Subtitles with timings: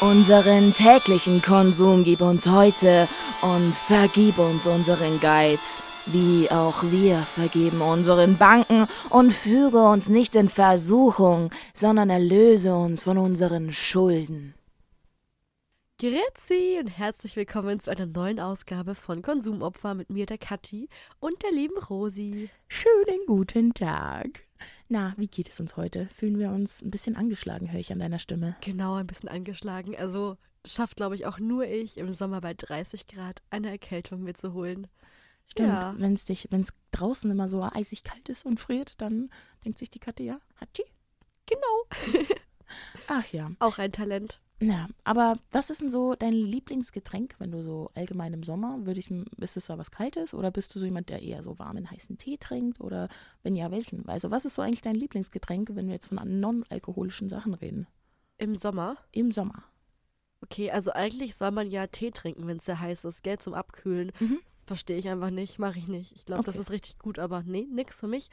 [0.00, 3.06] Unseren täglichen Konsum gib uns heute
[3.42, 10.36] und vergib uns unseren Geiz, wie auch wir vergeben unseren Banken und führe uns nicht
[10.36, 14.54] in Versuchung, sondern erlöse uns von unseren Schulden.
[16.00, 20.88] Grüezi und herzlich willkommen zu einer neuen Ausgabe von Konsumopfer mit mir, der Kathi
[21.18, 22.48] und der lieben Rosi.
[22.68, 24.46] Schönen guten Tag.
[24.88, 26.08] Na, wie geht es uns heute?
[26.14, 28.56] Fühlen wir uns ein bisschen angeschlagen, höre ich an deiner Stimme.
[28.62, 29.94] Genau, ein bisschen angeschlagen.
[29.94, 34.32] Also schafft, glaube ich, auch nur ich im Sommer bei 30 Grad eine Erkältung mir
[34.32, 34.86] zu holen.
[35.48, 35.94] Stimmt, Ja.
[35.98, 39.28] wenn es dich, wenn es draußen immer so eisig kalt ist und friert, dann
[39.66, 40.84] denkt sich die Katze, ja, Hatschi.
[41.44, 42.24] Genau.
[43.06, 43.50] Ach ja.
[43.58, 44.40] Auch ein Talent.
[44.62, 49.00] Na, aber was ist denn so dein Lieblingsgetränk, wenn du so allgemein im Sommer, würde
[49.00, 51.90] ich, ist es da was Kaltes oder bist du so jemand, der eher so warmen,
[51.90, 53.08] heißen Tee trinkt oder
[53.42, 54.06] wenn ja, welchen?
[54.06, 57.86] Also was ist so eigentlich dein Lieblingsgetränk, wenn wir jetzt von non-alkoholischen Sachen reden?
[58.36, 58.98] Im Sommer.
[59.12, 59.64] Im Sommer.
[60.42, 63.54] Okay, also eigentlich soll man ja Tee trinken, wenn es sehr heiß ist, gell, zum
[63.54, 64.12] Abkühlen.
[64.20, 64.40] Mhm.
[64.44, 66.12] Das verstehe ich einfach nicht, mache ich nicht.
[66.12, 66.62] Ich glaube, das Okay.
[66.62, 68.30] ist richtig gut, aber nee, nix für mich.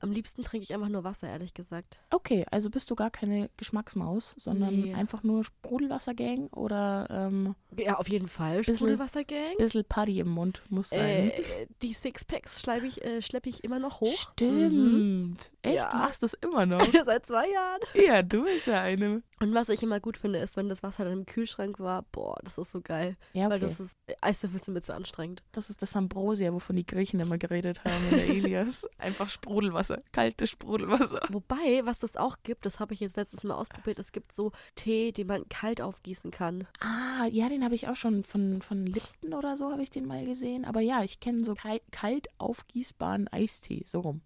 [0.00, 2.00] Am liebsten trinke ich einfach nur Wasser, ehrlich gesagt.
[2.10, 4.94] Okay, also bist du gar keine Geschmacksmaus, sondern Nee.
[4.94, 8.64] einfach nur Sprudelwassergang oder ähm, Ja, auf jeden Fall.
[8.64, 9.56] Sprudelwassergang.
[9.58, 11.30] bisschen Party im Mund muss sein.
[11.30, 14.30] Äh, die Sixpacks schleppe ich, äh, schleppe ich immer noch hoch.
[14.32, 15.52] Stimmt.
[15.62, 15.74] Echt?
[15.76, 15.90] Ja.
[15.90, 16.80] Du machst das immer noch?
[17.04, 17.80] Seit zwei Jahren.
[17.94, 19.22] ja, du bist ja eine.
[19.42, 22.02] Und was ich immer gut finde, ist, wenn das Wasser dann im Kühlschrank war.
[22.12, 23.16] Boah, das ist so geil.
[23.32, 23.54] Ja, okay.
[23.54, 25.42] Weil das ist, Eiswürfel sind mir zu anstrengend.
[25.52, 28.86] Das ist das Ambrosia, wovon die Griechen immer geredet haben in der Elias.
[28.98, 31.22] Einfach Sprudelwasser, kaltes Sprudelwasser.
[31.30, 34.52] Wobei, was das auch gibt, das habe ich jetzt letztes Mal ausprobiert, es gibt so
[34.74, 36.66] Tee, den man kalt aufgießen kann.
[36.80, 40.04] Ah, ja, den habe ich auch schon von, von Lipton oder so habe ich den
[40.04, 40.66] mal gesehen.
[40.66, 44.20] Aber ja, ich kenne so kal kalt aufgießbaren Eistee, so rum.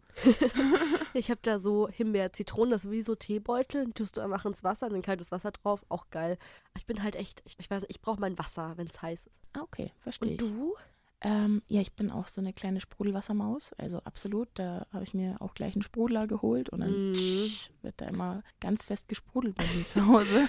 [1.14, 4.64] Ich habe da so Himbeer, Zitronen, das ist wie so Teebeutel, tust du einfach ins
[4.64, 6.38] Wasser, dann kaltes Wasser drauf, auch geil.
[6.76, 9.30] Ich bin halt echt, ich, ich weiß ich brauche mein Wasser, wenn es heiß ist.
[9.52, 10.74] Ah, okay, verstehe Und du?
[11.20, 13.72] Ähm, ja, ich bin auch so eine kleine Sprudelwassermaus.
[13.78, 17.50] Also absolut, da habe ich mir auch gleich einen Sprudler geholt und dann Mhm.
[17.82, 20.48] wird da immer ganz fest gesprudelt bei mir zu Hause.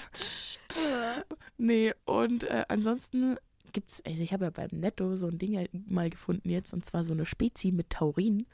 [1.58, 3.38] nee, und äh, ansonsten
[3.72, 7.04] gibt's, also ich habe ja beim Netto so ein Ding mal gefunden jetzt und zwar
[7.04, 8.46] so eine Spezi mit Taurin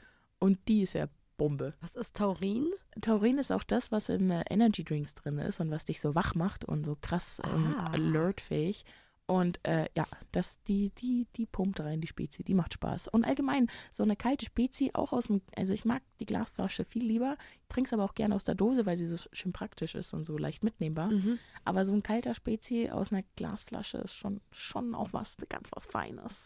[0.42, 1.06] und die ist ja
[1.38, 1.74] Bombe.
[1.80, 2.70] Was ist Taurin?
[3.00, 6.14] Taurin ist auch das, was in äh, Energy Drinks drin ist und was dich so
[6.14, 7.90] wach macht und so krass ähm, Ah.
[7.92, 8.84] alertfähig.
[9.26, 13.08] Und äh, ja, das, die, die, die pumpt rein, die Spezi, die macht Spaß.
[13.08, 17.04] Und allgemein, so eine kalte Spezi, auch aus dem, also ich mag die Glasflasche viel
[17.04, 17.36] lieber,
[17.68, 20.26] trinke es aber auch gerne aus der Dose, weil sie so schön praktisch ist und
[20.26, 21.10] so leicht mitnehmbar.
[21.10, 21.38] Mhm.
[21.64, 25.86] Aber so ein kalter Spezi aus einer Glasflasche ist schon, schon auch was, ganz was
[25.86, 26.36] Feines.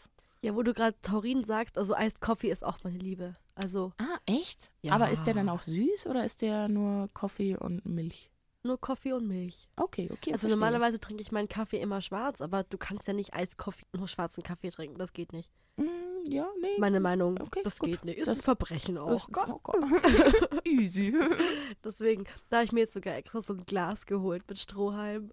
[0.41, 3.35] Ja, wo du gerade Taurin sagst, also Iced Coffee ist auch meine Liebe.
[3.57, 4.71] Also Ah, echt?
[4.81, 4.93] Ja.
[4.93, 8.31] Aber ist der dann auch süß oder ist der nur Kaffee und Milch?
[8.63, 9.65] nur Kaffee und Milch.
[9.77, 10.33] Okay, okay.
[10.33, 10.49] also verstehe.
[10.51, 14.09] normalerweise trinke ich meinen Kaffee immer schwarz, aber du kannst ja nicht Iced Coffee nur
[14.09, 14.97] schwarzen Kaffee trinken.
[14.97, 15.49] Das geht nicht.
[15.77, 15.85] Mm,
[16.27, 16.77] ja, nee.
[16.77, 17.91] Meine Meinung, Okay, das gut.
[17.91, 18.17] geht nicht.
[18.17, 19.15] Ist Das- ein Verbrechen auch.
[19.15, 19.79] Ist- oh Gott.
[20.65, 21.13] Easy.
[21.85, 25.31] Deswegen, da habe ich mir jetzt sogar extra so ein Glas geholt mit Strohhalm.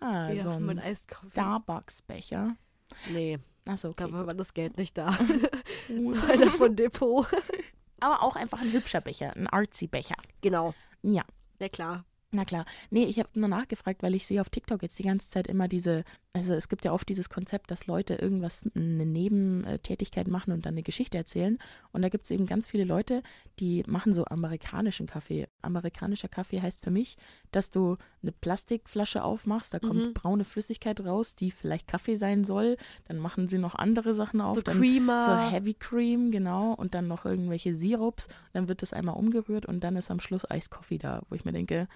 [0.00, 0.80] Ah, ja, so ein.
[1.32, 2.54] Starbucks-Becher.
[3.12, 4.08] Nee, Achso, okay.
[4.12, 5.12] da war das Geld nicht da.
[5.88, 7.26] so einer von Depot.
[8.00, 10.16] Aber auch einfach ein hübscher Becher, ein artsy-Becher.
[10.42, 10.74] genau.
[11.02, 11.22] Ja,
[11.60, 12.04] Ja, klar.
[12.36, 12.64] Na klar.
[12.90, 15.66] Nee, ich habe nur nachgefragt, weil ich sehe auf TikTok jetzt die ganze Zeit immer
[15.68, 20.66] diese, also es gibt ja oft dieses Konzept, dass Leute irgendwas, eine Nebentätigkeit machen und
[20.66, 21.58] dann eine Geschichte erzählen.
[21.92, 23.22] Und da gibt es eben ganz viele Leute,
[23.58, 25.48] die machen so amerikanischen Kaffee.
[25.62, 27.16] Amerikanischer Kaffee heißt für mich,
[27.50, 30.14] dass du eine Plastikflasche aufmachst, da kommt Mhm.
[30.14, 32.76] braune Flüssigkeit raus, die vielleicht Kaffee sein soll.
[33.08, 34.56] Dann machen sie noch andere Sachen auf.
[34.56, 35.24] So Creamer.
[35.24, 36.72] so Heavy Cream, genau.
[36.74, 38.28] Und dann noch irgendwelche Sirups.
[38.52, 41.52] Dann wird das einmal umgerührt und dann ist am Schluss Eiskoffee da, wo ich mir
[41.52, 41.88] denke,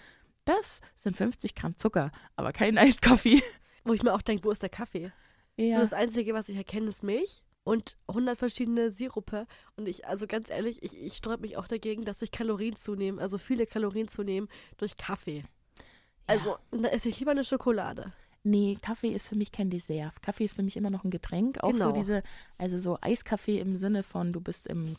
[0.56, 3.43] das sind 50 Gramm Zucker, aber kein Eiskoffee.
[3.84, 5.12] Wo ich mir auch denke, wo ist der Kaffee?
[5.56, 5.81] So Ja.
[5.81, 9.47] das Einzige, was ich erkenne, ist Milch und 100 verschiedene Sirupe.
[9.77, 13.20] Und ich, also ganz ehrlich, ich, ich sträube mich auch dagegen, dass ich Kalorien zunehme,
[13.20, 15.44] also viele Kalorien zunehmen durch Kaffee.
[16.26, 18.12] Also, da esse ich lieber eine Schokolade.
[18.43, 20.23] Nee, Kaffee ist für mich kein Dessert.
[20.23, 21.58] Kaffee ist für mich immer noch ein Getränk.
[21.62, 21.93] Auch so Genau.
[21.93, 22.23] diese,
[22.56, 24.96] also so Eiskaffee im Sinne von, du bist im,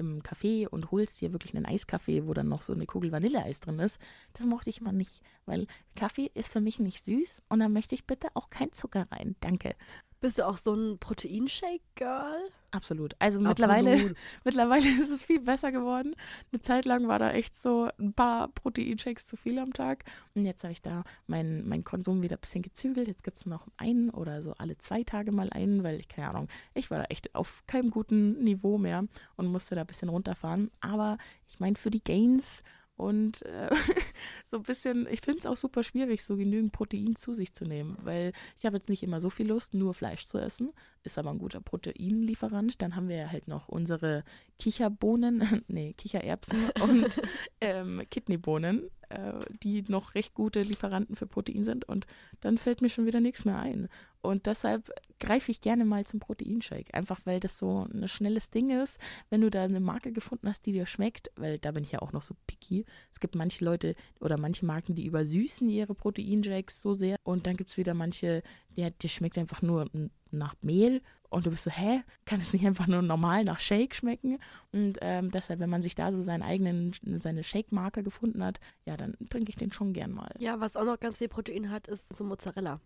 [0.00, 3.60] im Café und holst dir wirklich einen Eiskaffee, wo dann noch so eine Kugel Vanilleeis
[3.60, 4.00] drin ist.
[4.32, 7.94] Das mochte ich immer nicht, weil Kaffee ist für mich nicht süß und da möchte
[7.94, 9.36] ich bitte auch kein Zucker rein.
[9.40, 9.76] Danke.
[10.20, 12.50] Bist du auch so ein Proteinshake-Girl?
[12.72, 13.16] Absolut.
[13.18, 14.16] Also mittlerweile, Absolut.
[14.44, 16.14] mittlerweile ist es viel besser geworden.
[16.52, 20.04] Eine Zeit lang war da echt so ein paar Proteinshakes zu viel am Tag.
[20.34, 23.08] Und jetzt habe ich da meinen mein Konsum wieder ein bisschen gezügelt.
[23.08, 26.28] Jetzt gibt es noch einen oder so alle zwei Tage mal einen, weil ich, keine
[26.28, 29.04] Ahnung, ich war da echt auf keinem guten Niveau mehr
[29.36, 30.70] und musste da ein bisschen runterfahren.
[30.80, 31.16] Aber
[31.48, 32.62] ich meine, für die Gains
[33.00, 33.70] und äh,
[34.44, 37.64] so ein bisschen, ich finde es auch super schwierig, so genügend Protein zu sich zu
[37.64, 41.18] nehmen, weil ich habe jetzt nicht immer so viel Lust, nur Fleisch zu essen, ist
[41.18, 42.82] aber ein guter Proteinlieferant.
[42.82, 44.22] Dann haben wir halt noch unsere
[44.58, 47.20] Kicherbohnen, nee, Kichererbsen und
[47.62, 49.32] ähm, Kidneybohnen, äh,
[49.62, 52.06] die noch recht gute Lieferanten für Protein sind und
[52.42, 53.88] dann fällt mir schon wieder nichts mehr ein.
[54.22, 58.70] Und deshalb greife ich gerne mal zum Proteinshake, einfach weil das so ein schnelles Ding
[58.70, 58.98] ist.
[59.28, 62.00] Wenn du da eine Marke gefunden hast, die dir schmeckt, weil da bin ich ja
[62.00, 62.84] auch noch so picky.
[63.12, 67.16] Es gibt manche Leute oder manche Marken, die übersüßen ihre Proteinshakes so sehr.
[67.22, 68.42] Und dann gibt es wieder manche,
[68.74, 69.86] ja, die schmeckt einfach nur
[70.30, 71.02] nach Mehl.
[71.30, 72.02] Und du bist so, hä?
[72.24, 74.38] Kann es nicht einfach nur normal nach Shake schmecken?
[74.72, 78.96] Und ähm, deshalb, wenn man sich da so seinen eigenen, seine Shake-Marke gefunden hat, ja,
[78.96, 80.34] dann trinke ich den schon gern mal.
[80.40, 82.80] Ja, was auch noch ganz viel Protein hat, ist so Mozzarella.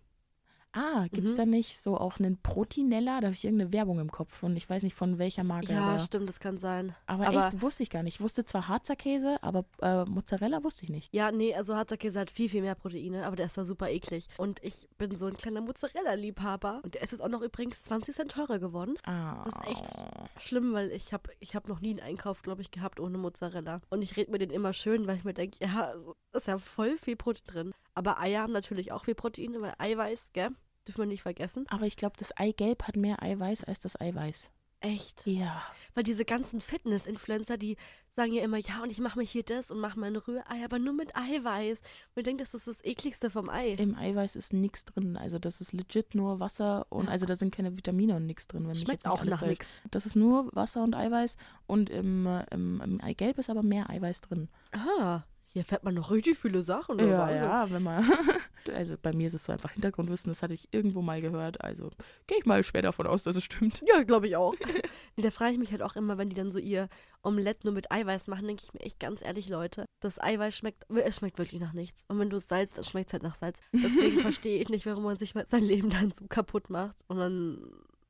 [0.74, 1.36] Ah, gibt es mhm.
[1.36, 3.20] da nicht so auch einen Protinella?
[3.20, 5.72] Da habe ich irgendeine Werbung im Kopf und ich weiß nicht von welcher Marke.
[5.72, 6.94] Ja, aber, stimmt, das kann sein.
[7.06, 8.16] Aber, aber, echt, wusste ich gar nicht.
[8.16, 11.14] Ich wusste zwar Harzer Käse, aber äh, Mozzarella wusste ich nicht.
[11.14, 13.88] Ja, nee, also Harzer Käse hat viel, viel mehr Proteine, aber der ist da super
[13.88, 14.26] eklig.
[14.36, 16.80] Und ich bin so ein kleiner Mozzarella-Liebhaber.
[16.82, 18.96] Und der ist jetzt auch noch übrigens 20 Cent teurer geworden.
[19.04, 19.44] Ah.
[19.44, 19.98] Das ist echt
[20.40, 23.80] schlimm, weil ich habe ich hab noch nie einen Einkauf, glaube ich, gehabt ohne Mozzarella.
[23.90, 25.94] Und ich rede mir den immer schön, weil ich mir denke, ja,
[26.32, 27.74] ist ja voll viel Protein drin.
[27.94, 30.50] Aber Eier haben natürlich auch viel Proteine, weil Eiweiß, gell?
[30.86, 31.64] Dürfen wir nicht vergessen.
[31.68, 34.50] Aber ich glaube, das Eigelb hat mehr Eiweiß als das Eiweiß.
[34.84, 35.26] Echt?
[35.26, 35.62] Ja.
[35.94, 37.78] Weil diese ganzen Fitness-Influencer, die
[38.10, 40.78] sagen ja immer, ja, und ich mache mir hier das und mache meine Rührei, aber
[40.78, 41.78] nur mit Eiweiß.
[41.80, 43.72] Und ich denke, das ist das ekligste vom Ei.
[43.72, 45.16] Im Eiweiß ist nichts drin.
[45.16, 47.12] Also das ist legit nur Wasser und ja.
[47.12, 48.68] also da sind keine Vitamine und nichts drin.
[48.68, 49.70] Wenn Schmeckt auch nach nichts.
[49.90, 54.20] Das ist nur Wasser und Eiweiß und im, im, im Eigelb ist aber mehr Eiweiß
[54.20, 54.50] drin.
[54.72, 55.24] Aha.
[55.54, 56.98] Hier fährt man noch richtig viele Sachen.
[56.98, 57.44] Ja, also.
[57.44, 58.10] ja, wenn man.
[58.74, 61.62] also bei mir ist es so einfach Hintergrundwissen, das hatte ich irgendwo mal gehört.
[61.62, 61.90] Also
[62.26, 63.80] gehe ich mal schwer davon aus, dass es stimmt.
[63.86, 64.56] Ja, glaube ich auch.
[65.16, 66.88] da frage ich mich halt auch immer, wenn die dann so ihr
[67.22, 70.86] Omelette nur mit Eiweiß machen, denke ich mir echt ganz ehrlich, Leute, das Eiweiß schmeckt,
[70.90, 72.02] es schmeckt wirklich nach nichts.
[72.08, 73.60] Und wenn du es salzt, dann schmeckt es halt nach Salz.
[73.72, 77.60] Deswegen verstehe ich nicht, warum man sich sein Leben dann so kaputt macht und dann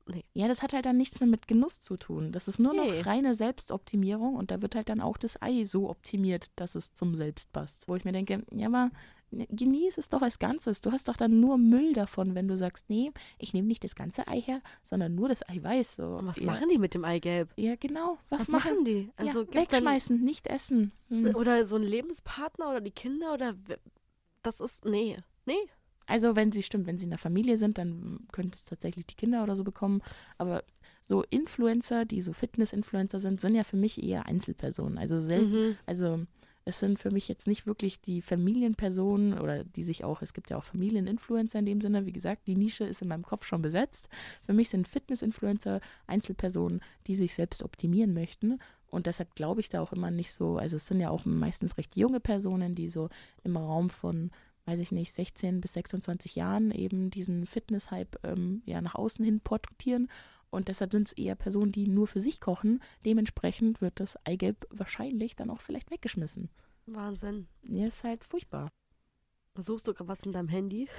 [0.07, 0.23] Nee.
[0.33, 2.31] Ja, das hat halt dann nichts mehr mit Genuss zu tun.
[2.31, 2.99] Das ist nur nee.
[2.99, 6.93] noch reine Selbstoptimierung und da wird halt dann auch das Ei so optimiert, dass es
[6.93, 7.87] zum Selbst passt.
[7.87, 8.91] Wo ich mir denke, ja, aber
[9.31, 10.81] genieß es doch als Ganzes.
[10.81, 13.95] Du hast doch dann nur Müll davon, wenn du sagst, nee, ich nehme nicht das
[13.95, 15.95] ganze Ei her, sondern nur das Eiweiß.
[15.95, 16.03] So.
[16.17, 16.45] Und was ja.
[16.45, 17.51] machen die mit dem Eigelb?
[17.57, 18.17] Ja, genau.
[18.29, 19.11] Was, was machen, machen die?
[19.17, 20.91] Also ja, wegschmeißen, nicht essen.
[21.09, 21.35] Hm.
[21.35, 23.55] Oder so ein Lebenspartner oder die Kinder oder
[24.43, 25.53] das ist, nee, nee.
[26.07, 29.15] Also wenn sie stimmt, wenn sie in der Familie sind, dann können es tatsächlich die
[29.15, 30.01] Kinder oder so bekommen.
[30.37, 30.63] Aber
[31.01, 34.97] so Influencer, die so Fitness-Influencer sind, sind ja für mich eher Einzelpersonen.
[34.97, 35.77] Also selten, mhm.
[35.85, 36.19] also
[36.65, 40.49] es sind für mich jetzt nicht wirklich die Familienpersonen oder die sich auch, es gibt
[40.49, 43.61] ja auch Familieninfluencer in dem Sinne, wie gesagt, die Nische ist in meinem Kopf schon
[43.61, 44.09] besetzt.
[44.43, 48.57] Für mich sind Fitness-Influencer Einzelpersonen, die sich selbst optimieren möchten.
[48.87, 51.77] Und deshalb glaube ich da auch immer nicht so, also es sind ja auch meistens
[51.77, 53.09] recht junge Personen, die so
[53.43, 54.31] im Raum von
[54.65, 59.39] weiß ich nicht, 16 bis 26 Jahren eben diesen Fitness-Hype ähm, ja nach außen hin
[59.39, 60.09] porträtieren.
[60.49, 62.81] Und deshalb sind es eher Personen, die nur für sich kochen.
[63.05, 66.49] Dementsprechend wird das Eigelb wahrscheinlich dann auch vielleicht weggeschmissen.
[66.85, 67.47] Wahnsinn.
[67.63, 68.69] Ja, ist halt furchtbar.
[69.55, 70.87] Suchst du gerade was in deinem Handy?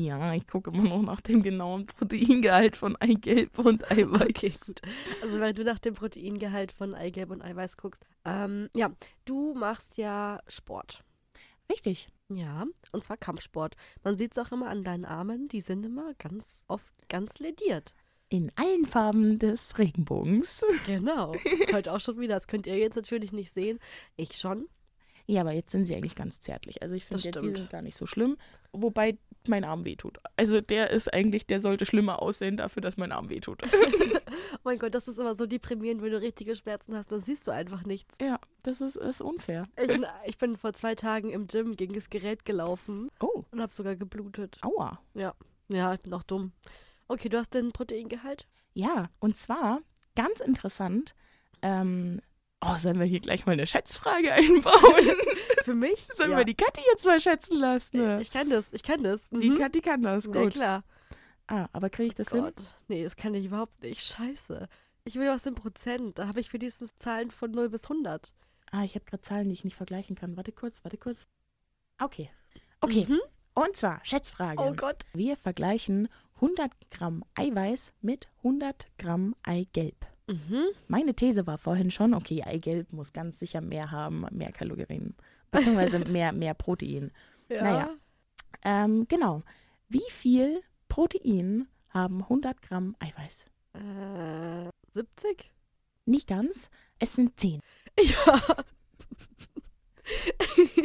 [0.00, 4.28] Ja, ich gucke immer noch nach dem genauen Proteingehalt von Eigelb und Eiweiß.
[4.28, 4.80] Okay, gut.
[5.22, 8.06] Also weil du nach dem Proteingehalt von Eigelb und Eiweiß guckst.
[8.24, 8.92] Ähm, ja,
[9.24, 11.04] du machst ja Sport.
[11.68, 12.06] Richtig.
[12.30, 13.74] Ja, und zwar Kampfsport.
[14.04, 17.94] Man sieht es auch immer an deinen Armen, die sind immer ganz oft ganz lediert.
[18.28, 20.62] In allen Farben des Regenbogens.
[20.86, 21.34] Genau.
[21.72, 22.34] Heute auch schon wieder.
[22.34, 23.78] Das könnt ihr jetzt natürlich nicht sehen.
[24.16, 24.68] Ich schon.
[25.30, 26.82] Ja, aber jetzt sind sie eigentlich ganz zärtlich.
[26.82, 28.38] Also ich finde, ja, die sind gar nicht so schlimm.
[28.72, 30.18] Wobei mein Arm wehtut.
[30.36, 33.62] Also der ist eigentlich, der sollte schlimmer aussehen dafür, dass mein Arm wehtut.
[33.62, 37.46] oh mein Gott, das ist immer so deprimierend, wenn du richtige Schmerzen hast, dann siehst
[37.46, 38.16] du einfach nichts.
[38.22, 39.66] Ja, das ist, ist unfair.
[39.78, 43.10] Ich bin, ich bin vor zwei Tagen im Gym gegen das Gerät gelaufen.
[43.20, 43.44] Oh.
[43.50, 44.58] Und habe sogar geblutet.
[44.62, 44.98] Aua.
[45.12, 45.34] Ja.
[45.68, 46.52] Ja, ich bin auch dumm.
[47.06, 48.48] Okay, du hast den Proteingehalt?
[48.72, 49.82] Ja, und zwar,
[50.16, 51.14] ganz interessant,
[51.60, 52.22] ähm,
[52.60, 55.16] Oh, sollen wir hier gleich mal eine Schätzfrage einbauen?
[55.62, 56.06] Für mich?
[56.16, 56.38] Sollen ja.
[56.38, 57.98] wir die Kathi jetzt mal schätzen lassen?
[57.98, 58.20] Ne?
[58.20, 59.30] Ich kann das, ich kann das.
[59.30, 59.40] Mhm.
[59.40, 60.34] Die Kathi kann das, gut.
[60.34, 60.84] Ja, klar.
[61.46, 62.52] Ah, aber kriege ich das oh hin?
[62.88, 64.02] Nee, das kann ich überhaupt nicht.
[64.02, 64.68] Scheiße.
[65.04, 66.18] Ich will was in Prozent.
[66.18, 68.34] Da habe ich für dieses Zahlen von 0 bis 100.
[68.70, 70.36] Ah, ich habe gerade Zahlen, die ich nicht vergleichen kann.
[70.36, 71.26] Warte kurz, warte kurz.
[71.98, 72.30] Okay.
[72.80, 73.06] Okay.
[73.08, 73.20] Mhm.
[73.54, 74.62] Und zwar, Schätzfrage.
[74.62, 75.06] Oh Gott.
[75.14, 80.06] Wir vergleichen 100 Gramm Eiweiß mit 100 Gramm Eigelb.
[80.28, 80.64] Mhm.
[80.88, 85.14] Meine These war vorhin schon, okay, Eigelb muss ganz sicher mehr haben, mehr Kalorien,
[85.50, 87.10] beziehungsweise mehr, mehr Protein.
[87.48, 87.62] Ja.
[87.62, 87.90] Naja,
[88.62, 89.42] ähm, genau.
[89.88, 93.46] Wie viel Protein haben 100 Gramm Eiweiß?
[93.72, 95.50] Äh, 70?
[96.04, 96.68] Nicht ganz,
[96.98, 97.60] es sind 10.
[98.00, 98.40] Ja.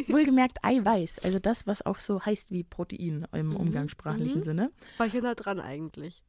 [0.08, 4.44] Wohlgemerkt Eiweiß, also das, was auch so heißt wie Protein im Mhm, umgangssprachlichen mhm.
[4.44, 4.72] Sinne.
[4.98, 6.22] War ich nah dran eigentlich.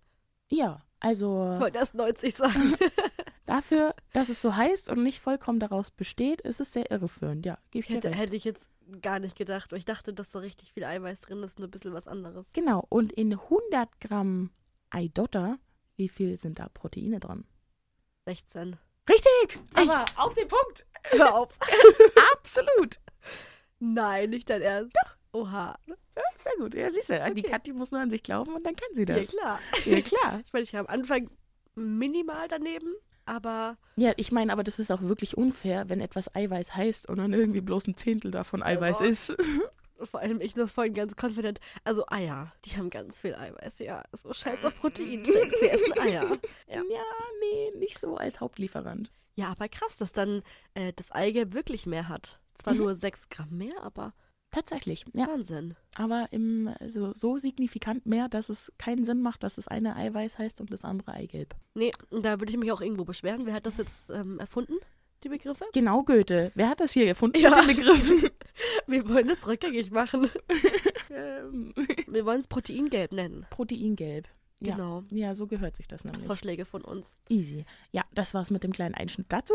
[0.49, 1.27] Ja, also
[1.59, 2.75] Wollte erst 90 sagen.
[3.45, 7.45] dafür, dass es so heißt und nicht vollkommen daraus besteht, ist es sehr irreführend.
[7.45, 8.69] Ja, gebe ich dir hätte, hätte ich jetzt
[9.01, 11.71] gar nicht gedacht, weil ich dachte, dass da richtig viel Eiweiß drin ist, nur ein
[11.71, 12.47] bisschen was anderes.
[12.53, 14.51] Genau, und in 100 Gramm
[14.89, 15.57] Eidotter,
[15.95, 17.45] wie viel sind da Proteine dran?
[18.25, 18.77] 16.
[19.09, 19.59] Richtig!
[19.75, 19.89] Echt?
[19.89, 20.85] Aber auf den Punkt!
[21.11, 21.49] Hör auf.
[22.33, 22.99] Absolut!
[23.79, 24.95] Nein, nicht dein Ernst.
[24.95, 25.15] Doch.
[25.41, 25.77] Oha.
[26.15, 26.75] Ja, sehr gut.
[26.75, 27.49] Ja, siehst du, die Okay.
[27.51, 29.29] Kathi muss nur an sich glauben und dann kann sie Ja, das.
[29.29, 29.59] klar.
[29.85, 30.39] Ja, klar.
[30.45, 31.29] Ich meine, ich war am Anfang
[31.75, 32.93] minimal daneben,
[33.25, 37.17] aber Ja, ich meine, aber das ist auch wirklich unfair, wenn etwas Eiweiß heißt und
[37.17, 39.05] dann irgendwie bloß ein Zehntel davon Eiweiß Ja.
[39.07, 39.35] ist.
[40.03, 41.59] vor allem ich nur vorhin ganz confident.
[41.83, 44.03] Also Eier, die haben ganz viel Eiweiß, ja.
[44.13, 46.37] So scheiß auf Proteinshakes, wir essen Eier.
[46.67, 46.75] Ja.
[46.83, 47.03] Ja,
[47.39, 49.11] nee, nicht so als Hauptlieferant.
[49.35, 50.43] Ja, aber krass, dass dann
[50.75, 52.39] äh, das Eigelb wirklich mehr hat.
[52.55, 52.79] Zwar Mhm.
[52.79, 54.13] nur 6 Gramm mehr, aber
[54.55, 55.27] Tatsächlich, ja.
[55.27, 55.75] Wahnsinn.
[55.97, 60.39] Aber im, also so signifikant mehr, dass es keinen Sinn macht, dass das eine Eiweiß
[60.39, 61.53] heißt und das andere Eigelb.
[61.74, 63.45] Nee, da würde ich mich auch irgendwo beschweren.
[63.45, 64.75] Wer hat das jetzt ähm, erfunden,
[65.25, 65.65] die Begriffe?
[65.74, 66.53] Genau, Goethe.
[66.55, 67.50] Wer hat das hier erfunden Ja.
[67.63, 68.29] mit den Begriffen?
[68.88, 70.29] Wir wollen es rückgängig machen.
[71.09, 71.74] ähm,
[72.07, 73.45] Wir wollen es Proteingelb nennen.
[73.50, 74.29] Proteingelb.
[74.59, 74.75] Ja.
[74.75, 75.03] Genau.
[75.09, 76.25] Ja, so gehört sich das nämlich.
[76.25, 77.17] Vorschläge von uns.
[77.29, 77.65] Easy.
[77.91, 79.53] Ja, das war's mit dem kleinen Einschnitt dazu.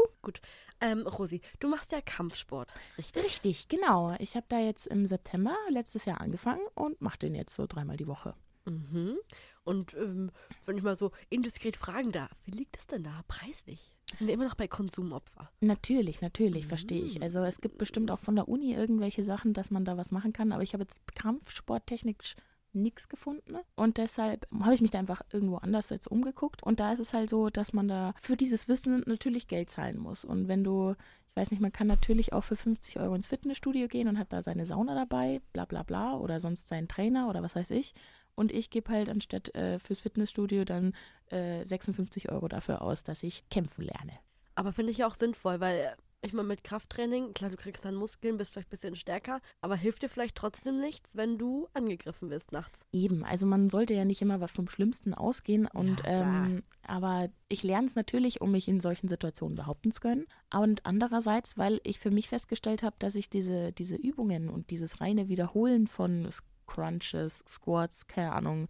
[0.80, 3.24] Ähm, Rosi, du machst ja Kampfsport, richtig?
[3.24, 4.14] Richtig, genau.
[4.18, 7.96] Ich habe da jetzt im September letztes Jahr angefangen und mache den jetzt so dreimal
[7.96, 8.34] die Woche.
[8.66, 9.16] Mhm.
[9.64, 10.30] Und ähm,
[10.66, 13.94] wenn ich mal so indiskret fragen darf, wie liegt es denn da preislich?
[14.10, 15.50] Wir sind ja immer noch bei Konsumopfer.
[15.60, 17.20] Natürlich, natürlich, verstehe ich.
[17.20, 17.22] Mm.
[17.22, 20.32] Also es gibt bestimmt auch von der Uni irgendwelche Sachen, dass man da was machen
[20.32, 22.34] kann, aber ich habe jetzt kampfsporttechnisch
[22.72, 23.56] nichts gefunden.
[23.76, 26.62] Und deshalb habe ich mich da einfach irgendwo anders jetzt umgeguckt.
[26.62, 29.98] Und da ist es halt so, dass man da für dieses Wissen natürlich Geld zahlen
[29.98, 30.24] muss.
[30.24, 30.94] Und wenn du,
[31.28, 34.32] ich weiß nicht, man kann natürlich auch für 50 Euro ins Fitnessstudio gehen und hat
[34.32, 37.94] da seine Sauna dabei, bla bla bla oder sonst seinen Trainer oder was weiß ich.
[38.34, 40.94] Und ich gebe halt anstatt äh, fürs Fitnessstudio dann
[41.30, 44.12] äh, 56 Euro dafür aus, dass ich kämpfen lerne.
[44.54, 48.36] Aber finde ich auch sinnvoll, weil ich meine, mit Krafttraining, klar, du kriegst dann Muskeln,
[48.36, 52.52] bist vielleicht ein bisschen stärker, aber hilft dir vielleicht trotzdem nichts, wenn du angegriffen wirst
[52.52, 52.84] nachts.
[52.92, 57.28] Eben, also man sollte ja nicht immer was vom Schlimmsten ausgehen und Ja, ähm, aber
[57.48, 60.26] ich lerne es natürlich, um mich in solchen Situationen behaupten zu können.
[60.52, 65.00] Und andererseits, weil ich für mich festgestellt habe, dass ich diese, diese Übungen und dieses
[65.00, 66.28] reine Wiederholen von
[66.66, 68.68] Crunches, Squats, keine Ahnung,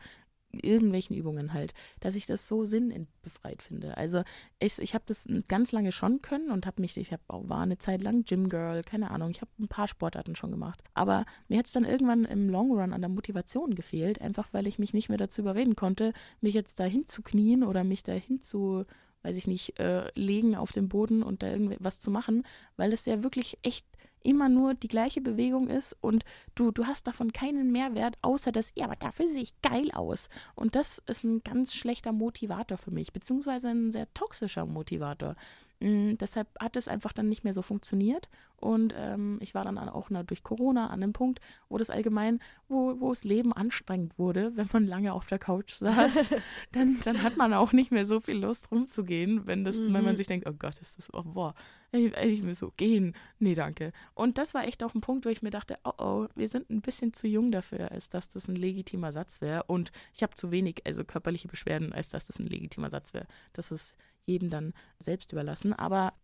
[0.52, 3.96] irgendwelchen Übungen halt, dass ich das so sinnbefreit finde.
[3.96, 4.22] Also
[4.58, 7.60] ich, ich habe das ganz lange schon können und habe mich, ich hab, auch- war
[7.62, 10.82] eine Zeit lang Gym Girl, keine Ahnung, ich habe ein paar Sportarten schon gemacht.
[10.94, 14.66] Aber mir hat es dann irgendwann im Long Run an der Motivation gefehlt, einfach weil
[14.66, 18.84] ich mich nicht mehr dazu überreden konnte, mich jetzt da hinzuknien oder mich da hinzu,
[19.22, 22.44] weiß ich nicht, äh, legen auf dem Boden und da irgendwas zu machen,
[22.76, 23.86] weil es ja wirklich echt
[24.22, 26.24] immer nur die gleiche Bewegung ist und
[26.54, 30.28] du, du hast davon keinen Mehrwert, außer dass, ja, aber dafür sehe ich geil aus.
[30.54, 35.36] Und das ist ein ganz schlechter Motivator für mich, beziehungsweise ein sehr toxischer Motivator.
[35.80, 38.28] Mm, deshalb hat es einfach dann nicht mehr so funktioniert.
[38.56, 42.40] Und ähm, ich war dann auch na, durch Corona an einem Punkt, wo das allgemein,
[42.68, 46.30] wo, wo das Leben anstrengend wurde, wenn man lange auf der Couch saß,
[46.72, 50.12] dann, dann hat man auch nicht mehr so viel Lust rumzugehen, wenn, das, wenn man
[50.12, 50.16] Mhm.
[50.18, 51.54] sich denkt, oh Gott, ist das, oh, boah,
[51.92, 53.14] ich, ich will so gehen.
[53.38, 53.92] Nee, danke.
[54.14, 56.68] Und das war echt auch ein Punkt, wo ich mir dachte, oh oh, wir sind
[56.68, 59.64] ein bisschen zu jung dafür, als dass das ein legitimer Satz wäre.
[59.64, 63.26] Und ich habe zu wenig, also körperliche Beschwerden, als dass das ein legitimer Satz wäre.
[63.54, 63.96] Das ist
[64.30, 65.72] jedem dann selbst überlassen.
[65.72, 66.14] Aber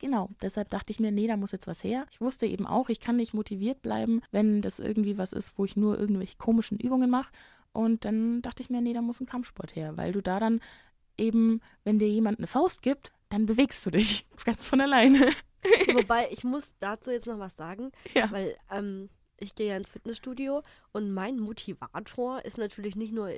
[0.00, 2.06] Genau, deshalb dachte ich mir, nee, da muss jetzt was her.
[2.10, 5.64] Ich wusste eben auch, ich kann nicht motiviert bleiben, wenn das irgendwie was ist, wo
[5.64, 7.32] ich nur irgendwelche komischen Übungen mache.
[7.72, 10.60] Und dann dachte ich mir, nee, da muss ein Kampfsport her, weil du da dann
[11.16, 15.32] eben, wenn dir jemand eine Faust gibt, dann bewegst du dich ganz von alleine.
[15.94, 18.30] Wobei, ich muss dazu jetzt noch was sagen, ja.
[18.30, 19.08] weil ähm,
[19.44, 23.30] ich gehe ja ins Fitnessstudio und mein Motivator ist natürlich nicht nur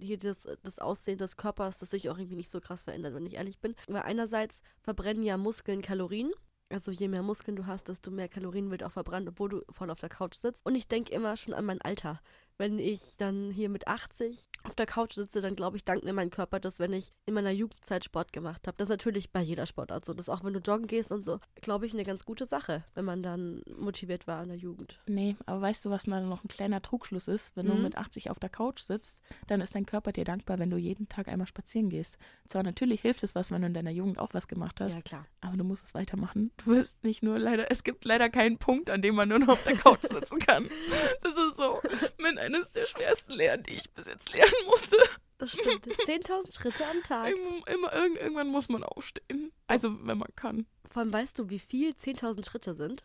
[0.00, 3.26] hier das, das Aussehen des Körpers, das sich auch irgendwie nicht so krass verändert, wenn
[3.26, 3.74] ich ehrlich bin.
[3.88, 6.30] Weil einerseits verbrennen ja Muskeln Kalorien.
[6.70, 9.90] Also je mehr Muskeln du hast, desto mehr Kalorien wird auch verbrannt, obwohl du voll
[9.90, 10.64] auf der Couch sitzt.
[10.64, 12.20] Und ich denke immer schon an mein Alter.
[12.56, 16.12] Wenn ich dann hier mit 80 auf der Couch sitze, dann glaube ich, dankt mir
[16.12, 18.76] mein Körper das, wenn ich in meiner Jugendzeit Sport gemacht habe.
[18.76, 20.14] Das ist natürlich bei jeder Sportart so.
[20.14, 22.84] Das ist auch wenn du joggen gehst und so, glaube ich, eine ganz gute Sache,
[22.94, 25.00] wenn man dann motiviert war in der Jugend.
[25.08, 27.56] Nee, aber weißt du, was dann noch ein kleiner Trugschluss ist?
[27.56, 27.82] Wenn du Mhm.
[27.82, 31.08] mit 80 auf der Couch sitzt, dann ist dein Körper dir dankbar, wenn du jeden
[31.08, 32.18] Tag einmal spazieren gehst.
[32.46, 35.00] Zwar natürlich hilft es was, wenn du in deiner Jugend auch was gemacht hast, Ja,
[35.02, 35.26] klar.
[35.40, 36.52] aber du musst es weitermachen.
[36.64, 39.48] Du wirst nicht nur leider, es gibt leider keinen Punkt, an dem man nur noch
[39.48, 40.68] auf der Couch sitzen kann.
[41.22, 41.80] Das ist so
[42.18, 44.96] mit eines der schwersten Lehren, die ich bis jetzt lernen musste.
[45.38, 45.86] Das stimmt.
[45.86, 47.32] 10.000 Schritte am Tag.
[47.34, 49.52] Immer, immer, irgend- irgendwann muss man aufstehen.
[49.66, 50.66] Also, wenn man kann.
[50.88, 53.04] Vor allem weißt du, wie viel 10.000 Schritte sind?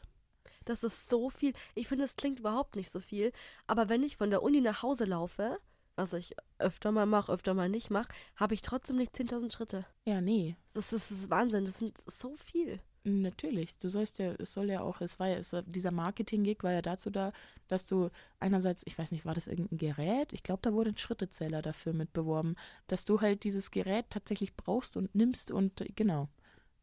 [0.66, 1.54] Das ist so viel.
[1.74, 3.32] Ich finde, es klingt überhaupt nicht so viel.
[3.66, 5.58] Aber wenn ich von der Uni nach Hause laufe,
[5.96, 9.86] was ich öfter mal mache, öfter mal nicht mache, habe ich trotzdem nicht 10.000 Schritte.
[10.06, 10.56] Ja, nee.
[10.74, 11.66] Das ist, das ist Wahnsinn.
[11.66, 12.80] Das sind so viel.
[13.04, 16.64] Natürlich, du sollst ja, es soll ja auch, es war ja, es war, dieser Marketing-Gig
[16.64, 17.32] war ja dazu da,
[17.68, 20.34] dass du einerseits, ich weiß nicht, war das irgendein Gerät?
[20.34, 22.56] Ich glaube, da wurde ein Schrittezähler dafür mit beworben,
[22.88, 26.28] dass du halt dieses Gerät tatsächlich brauchst und nimmst und genau.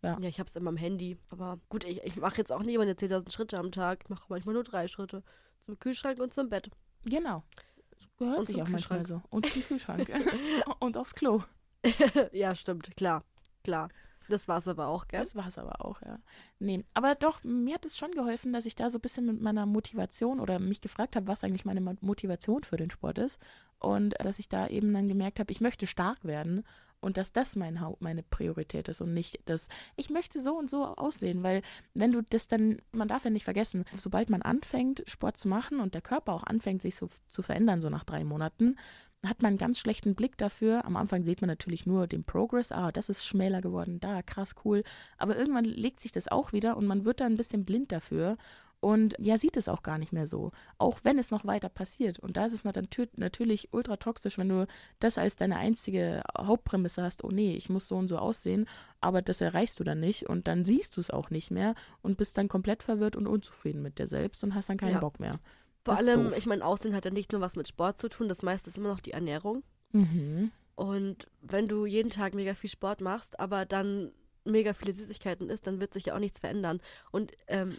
[0.02, 1.18] Ja, Ja, ich habe es immer am Handy.
[1.30, 4.04] Aber gut, ich, ich mache jetzt auch nicht meine 10.000 Schritte am Tag.
[4.04, 5.22] Ich mache manchmal nur drei Schritte.
[5.64, 6.70] Zum Kühlschrank und zum Bett.
[7.04, 7.44] genau.
[7.90, 9.22] Das gehört Und sich auch manchmal so.
[9.30, 10.08] Und zum Kühlschrank.
[10.80, 11.42] und aufs Klo.
[12.32, 12.94] ja, stimmt.
[12.96, 13.24] Klar.
[13.64, 13.88] Klar.
[14.28, 15.20] Das war's aber auch, gell?
[15.20, 16.18] Das war es aber auch, ja.
[16.58, 19.40] Nee, aber doch, mir hat es schon geholfen, dass ich da so ein bisschen mit
[19.40, 23.40] meiner Motivation oder mich gefragt habe, was eigentlich meine Mo- Motivation für den Sport ist.
[23.78, 26.64] Und dass ich da eben dann gemerkt habe, ich möchte stark werden
[27.00, 30.70] und dass das mein Haupt, meine Priorität ist und nicht das, ich möchte so und
[30.70, 31.62] so aussehen, weil
[31.94, 35.78] wenn du das dann, man darf ja nicht vergessen, sobald man anfängt, Sport zu machen
[35.80, 38.76] und der Körper auch anfängt, sich so zu verändern, so nach drei Monaten,
[39.24, 40.84] hat man einen ganz schlechten Blick dafür.
[40.84, 44.54] Am Anfang sieht man natürlich nur den Progress, ah, das ist schmäler geworden, da, krass,
[44.64, 44.82] cool.
[45.18, 48.36] Aber irgendwann legt sich das auch wieder und man wird da ein bisschen blind dafür
[48.80, 52.18] und ja, sieht es auch gar nicht mehr so, auch wenn es noch weiter passiert.
[52.18, 54.66] Und da ist es natür natürlich ultra toxisch, wenn du
[55.00, 58.66] das als deine einzige Hauptprämisse hast, oh nee, ich muss so und so aussehen,
[59.00, 62.16] aber das erreichst du dann nicht und dann siehst du es auch nicht mehr und
[62.16, 65.00] bist dann komplett verwirrt und unzufrieden mit dir selbst und hast dann keinen Ja.
[65.00, 65.40] Bock mehr.
[65.86, 66.38] Vor allem, doof.
[66.38, 68.28] ich meine, Aussehen hat ja nicht nur was mit Sport zu tun.
[68.28, 69.62] Das meiste ist immer noch die Ernährung.
[69.92, 70.50] Mhm.
[70.74, 74.12] Und wenn du jeden Tag mega viel Sport machst, aber dann
[74.44, 76.80] mega viele Süßigkeiten isst, dann wird sich ja auch nichts verändern.
[77.10, 77.76] Und ähm,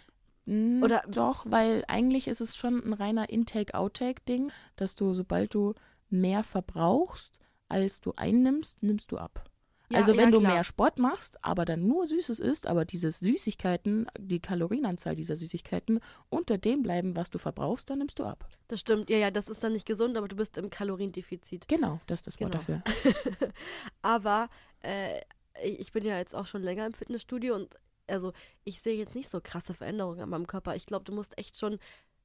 [0.48, 5.74] Mm, Oder- doch, weil eigentlich ist es schon ein reiner Intake-Outtake-Ding, dass du, sobald du
[6.10, 7.38] mehr verbrauchst,
[7.68, 9.44] als du einnimmst, nimmst du ab.
[9.90, 13.12] Ja, also wenn ja, du mehr Sport machst, aber dann nur Süßes isst, aber diese
[13.12, 18.48] Süßigkeiten, die Kalorienanzahl dieser Süßigkeiten unter dem bleiben, was du verbrauchst, dann nimmst du ab.
[18.68, 21.68] das stimmt, ja, ja, das ist dann nicht gesund, aber du bist im Kaloriendefizit.
[21.70, 22.82] Genau, das ist das Wort Genau.
[22.82, 22.84] dafür.
[24.02, 24.50] aber
[24.82, 25.22] äh,
[25.64, 27.76] ich bin ja jetzt auch schon länger im Fitnessstudio und
[28.08, 28.32] also
[28.64, 30.76] ich sehe jetzt nicht so krasse Veränderungen an meinem Körper.
[30.76, 31.78] Ich glaube, du musst echt schon,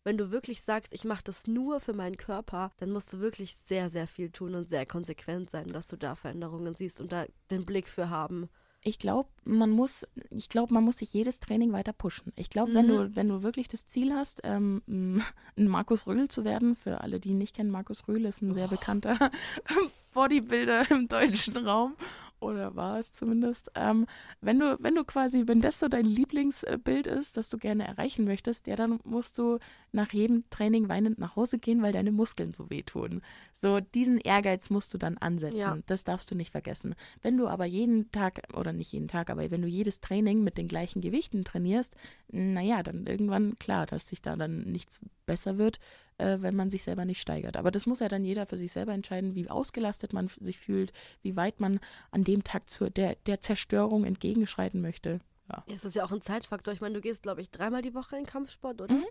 [0.05, 3.55] wenn du wirklich sagst, ich mache das nur für meinen Körper, dann musst du wirklich
[3.57, 7.27] sehr, sehr viel tun und sehr konsequent sein, dass du da Veränderungen siehst und da
[7.51, 8.49] den Blick für haben.
[8.85, 12.33] Ich glaube, man muss, ich glaube, man muss sich jedes Training weiter pushen.
[12.35, 12.91] Ich glaube, wenn Mhm.
[12.91, 14.83] du, wenn du wirklich das Ziel hast, ähm,
[15.57, 18.55] ein Markus Rühl zu werden, für alle, die ihn nicht kennen, Markus Rühl ist ein
[18.55, 19.31] sehr bekannter
[20.15, 21.95] Bodybuilder im deutschen Raum
[22.43, 23.71] oder war es zumindest.
[23.75, 24.07] Ähm,
[24.41, 28.25] wenn du, wenn du quasi, wenn das so dein Lieblingsbild ist, das du gerne erreichen
[28.25, 29.59] möchtest, ja, dann musst du
[29.93, 33.23] nach jedem Training weinend nach Hause gehen, weil deine Muskeln so wehtun.
[33.53, 35.59] So diesen Ehrgeiz musst du dann ansetzen.
[35.59, 35.79] Ja.
[35.87, 36.95] Das darfst du nicht vergessen.
[37.21, 40.59] Wenn du aber jeden Tag, oder nicht jeden Tag, aber wenn du jedes Training mit
[40.59, 41.95] den gleichen Gewichten trainierst,
[42.29, 45.79] naja, dann irgendwann klar, dass sich da dann nichts besser wird,
[46.19, 47.57] äh, wenn man sich selber nicht steigert.
[47.57, 50.93] Aber das muss ja dann jeder für sich selber entscheiden, wie ausgelastet man sich fühlt,
[51.23, 55.21] wie weit man an dem Tag zur der, der Zerstörung entgegenschreiten möchte.
[55.51, 55.65] Ja.
[55.67, 56.73] Ja, es ist ja auch ein Zeitfaktor.
[56.73, 58.95] Ich meine, du gehst, glaube ich, dreimal die Woche in Kampfsport, oder?
[58.95, 59.05] Mhm.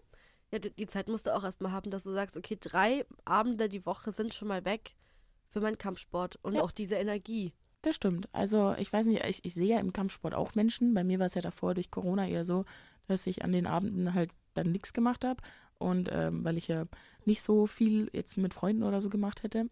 [0.52, 3.70] Ja, die, die Zeit musst du auch erstmal haben, dass du sagst, okay, drei Abende
[3.70, 4.96] die Woche sind schon mal weg
[5.50, 6.62] für meinen Kampfsport und Ja.
[6.64, 7.54] auch diese Energie.
[7.84, 8.28] Das stimmt.
[8.32, 10.94] Also ich weiß nicht, ich, ich sehe ja im Kampfsport auch Menschen.
[10.94, 12.66] Bei mir war es ja davor durch Corona eher so,
[13.08, 15.42] dass ich an den Abenden halt dann nichts gemacht habe.
[15.80, 16.86] Und ähm, weil ich ja
[17.26, 19.68] nicht so viel jetzt mit Freunden oder so gemacht hätte.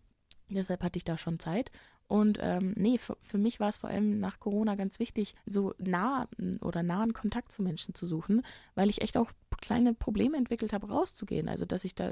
[0.49, 1.71] Deshalb hatte ich da schon Zeit.
[2.09, 5.75] Und ähm, nee, für, für mich war es vor allem nach Corona ganz wichtig, so
[5.77, 6.27] nah
[6.59, 8.41] oder nahen Kontakt zu Menschen zu suchen,
[8.73, 11.47] weil ich echt auch kleine Probleme entwickelt habe, rauszugehen.
[11.47, 12.11] Also, dass ich da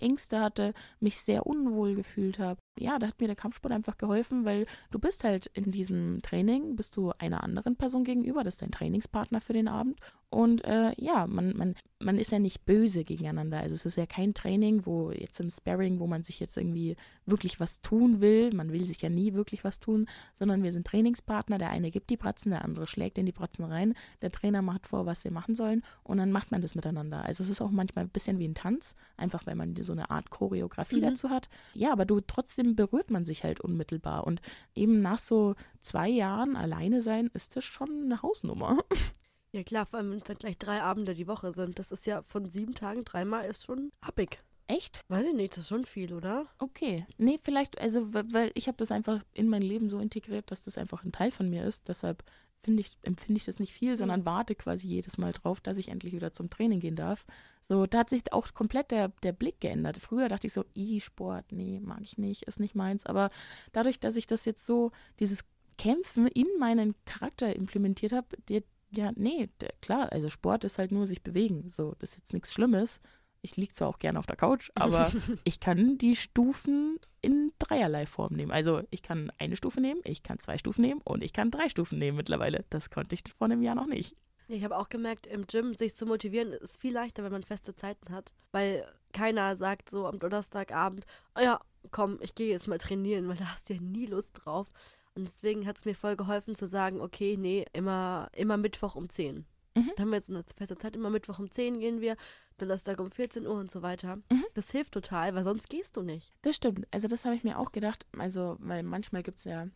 [0.00, 2.60] Ängste hatte, mich sehr unwohl gefühlt habe.
[2.80, 6.76] Ja, da hat mir der Kampfsport einfach geholfen, weil du bist halt in diesem Training,
[6.76, 9.98] bist du einer anderen Person gegenüber, das ist dein Trainingspartner für den Abend.
[10.30, 13.60] Und äh, ja, man, man, man ist ja nicht böse gegeneinander.
[13.60, 16.96] Also es ist ja kein Training, wo jetzt im Sparring, wo man sich jetzt irgendwie
[17.24, 18.52] wirklich was tun will.
[18.52, 21.56] Man will sich ja nie wirklich was tun, sondern wir sind Trainingspartner.
[21.56, 23.94] Der eine gibt die Pratzen, der andere schlägt in die Pratzen rein.
[24.20, 27.24] Der Trainer macht vor, was wir machen sollen und dann macht man das miteinander.
[27.24, 30.10] Also es ist auch manchmal ein bisschen wie ein Tanz, einfach weil man so eine
[30.10, 31.02] Art Choreografie Mhm.
[31.02, 31.48] dazu hat.
[31.72, 34.40] Ja, aber du trotzdem berührt man sich halt unmittelbar und
[34.74, 38.78] eben nach so zwei Jahren alleine sein ist das schon eine Hausnummer.
[39.50, 41.78] Ja klar, vor allem wenn es dann gleich drei Abende die Woche sind.
[41.78, 44.42] Das ist ja von sieben Tagen dreimal ist schon happig.
[44.66, 45.00] Echt?
[45.08, 46.46] Weiß ich nicht, das ist schon viel, oder?
[46.58, 47.06] Okay.
[47.16, 50.76] Nee, vielleicht, also, weil ich habe das einfach in mein Leben so integriert, dass das
[50.76, 51.88] einfach ein Teil von mir ist.
[51.88, 52.22] Deshalb
[52.62, 55.88] finde ich, empfinde ich das nicht viel, sondern warte quasi jedes Mal drauf, dass ich
[55.88, 57.24] endlich wieder zum Training gehen darf.
[57.60, 59.98] So, da hat sich auch komplett der, der Blick geändert.
[59.98, 63.06] Früher dachte ich so, E-Sport, nee, mag ich nicht, ist nicht meins.
[63.06, 63.30] Aber
[63.72, 64.90] dadurch, dass ich das jetzt so,
[65.20, 65.44] dieses
[65.78, 70.92] Kämpfen in meinen Charakter implementiert habe, der, Ja, nee, d- klar, also Sport ist halt
[70.92, 71.68] nur sich bewegen.
[71.70, 73.00] So, das ist jetzt nichts Schlimmes.
[73.48, 75.10] Ich liege zwar auch gerne auf der Couch, aber
[75.44, 78.52] ich kann die Stufen in dreierlei Form nehmen.
[78.52, 81.70] Also ich kann eine Stufe nehmen, ich kann zwei Stufen nehmen und ich kann drei
[81.70, 82.66] Stufen nehmen mittlerweile.
[82.68, 84.14] Das konnte ich vor einem Jahr noch nicht.
[84.48, 87.74] Ich habe auch gemerkt, im Gym sich zu motivieren ist viel leichter, wenn man feste
[87.74, 88.32] Zeiten hat.
[88.52, 93.36] Weil keiner sagt so am Donnerstagabend, oh ja, komm, ich gehe jetzt mal trainieren, weil
[93.36, 94.70] da hast du ja nie Lust drauf.
[95.14, 99.08] Und deswegen hat es mir voll geholfen zu sagen, okay, nee, immer, immer Mittwoch um
[99.08, 99.46] 10.
[99.78, 99.92] Mhm.
[99.96, 102.16] Da haben wir jetzt eine feste Zeit, immer Mittwoch um 10 gehen wir,
[102.58, 104.16] Donnerstag um 14 Uhr und so weiter.
[104.30, 104.44] Mhm.
[104.54, 106.32] Das hilft total, weil sonst gehst du nicht.
[106.42, 106.86] Das stimmt.
[106.90, 108.06] Also das habe ich mir auch gedacht.
[108.18, 109.68] Also, weil manchmal gibt es ja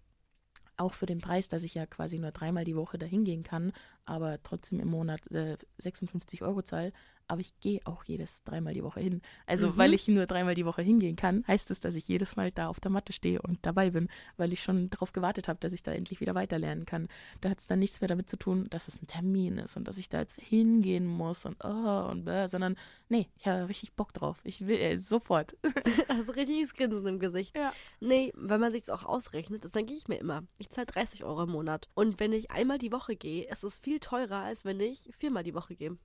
[0.76, 3.72] auch für den Preis, dass ich ja quasi nur dreimal die Woche dahin gehen kann,
[4.04, 6.92] aber trotzdem im Monat äh, 56 Euro zahle.
[7.28, 9.22] Aber ich gehe auch jedes dreimal die Woche hin.
[9.46, 9.76] Also, Mhm.
[9.78, 12.66] weil ich nur dreimal die Woche hingehen kann, heißt es, dass ich jedes Mal da
[12.66, 15.82] auf der Matte stehe und dabei bin, weil ich schon darauf gewartet habe, dass ich
[15.84, 17.08] da endlich wieder weiterlernen kann.
[17.40, 19.86] Da hat es dann nichts mehr damit zu tun, dass es ein Termin ist und
[19.88, 22.76] dass ich da jetzt hingehen muss und oh und bäh, sondern
[23.08, 24.40] nee, ich habe richtig Bock drauf.
[24.44, 25.56] Ich will äh, sofort.
[26.08, 27.56] Also richtiges Grinsen im Gesicht.
[27.56, 27.72] Ja.
[28.00, 30.42] Nee, wenn man sich auch ausrechnet, das denke ich mir immer.
[30.58, 31.88] Ich zahle 30 Euro im Monat.
[31.94, 35.42] Und wenn ich einmal die Woche gehe, ist es viel teurer, als wenn ich viermal
[35.44, 35.96] die Woche gehe.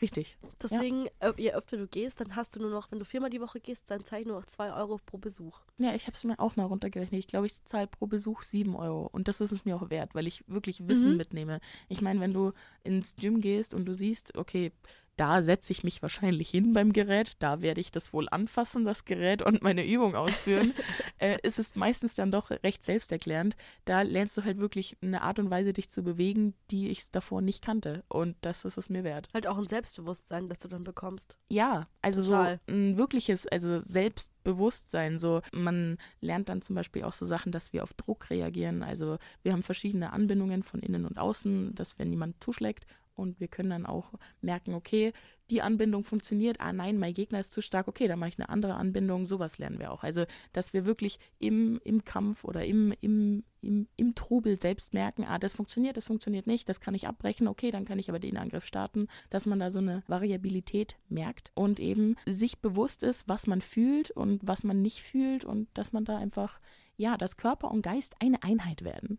[0.00, 0.38] Richtig.
[0.62, 3.42] Deswegen, äh, je öfter du gehst, dann hast du nur noch, wenn du viermal die
[3.42, 5.60] Woche gehst, dann zahle ich nur noch 2 Euro pro Besuch.
[5.76, 7.18] Ja, ich habe es mir auch mal runtergerechnet.
[7.18, 9.06] Ich glaube, ich zahle pro Besuch 7 Euro.
[9.12, 11.16] Und das ist es mir auch wert, weil ich wirklich Wissen Mhm.
[11.18, 11.60] mitnehme.
[11.90, 12.52] Ich meine, wenn du
[12.84, 14.72] ins Gym gehst und du siehst, okay,
[15.22, 19.04] da setze ich mich wahrscheinlich hin beim Gerät, da werde ich das wohl anfassen, das
[19.04, 20.74] Gerät, und meine Übung ausführen,
[21.18, 23.54] äh, ist es meistens dann doch recht selbsterklärend.
[23.84, 27.40] Da lernst du halt wirklich eine Art und Weise, dich zu bewegen, die ich davor
[27.40, 28.02] nicht kannte.
[28.08, 29.28] Und das ist es mir wert.
[29.32, 31.36] Halt auch ein Selbstbewusstsein, das du dann bekommst.
[31.48, 32.58] Ja, also Total.
[32.66, 35.20] so ein wirkliches, also Selbstbewusstsein.
[35.20, 38.82] So, man lernt dann zum Beispiel auch so Sachen, dass wir auf Druck reagieren.
[38.82, 42.86] Also wir haben verschiedene Anbindungen von innen und außen, dass wenn jemand zuschlägt
[43.22, 45.12] und wir können dann auch merken, okay,
[45.50, 48.48] die Anbindung funktioniert, ah nein, mein Gegner ist zu stark, okay, dann mache ich eine
[48.48, 50.02] andere Anbindung, sowas lernen wir auch.
[50.02, 55.24] Also, dass wir wirklich im, im Kampf oder im, im, im, im Trubel selbst merken,
[55.24, 58.18] ah, das funktioniert, das funktioniert nicht, das kann ich abbrechen, okay, dann kann ich aber
[58.18, 63.28] den Angriff starten, dass man da so eine Variabilität merkt und eben sich bewusst ist,
[63.28, 66.60] was man fühlt und was man nicht fühlt und dass man da einfach,
[66.96, 69.18] ja, dass Körper und Geist eine Einheit werden.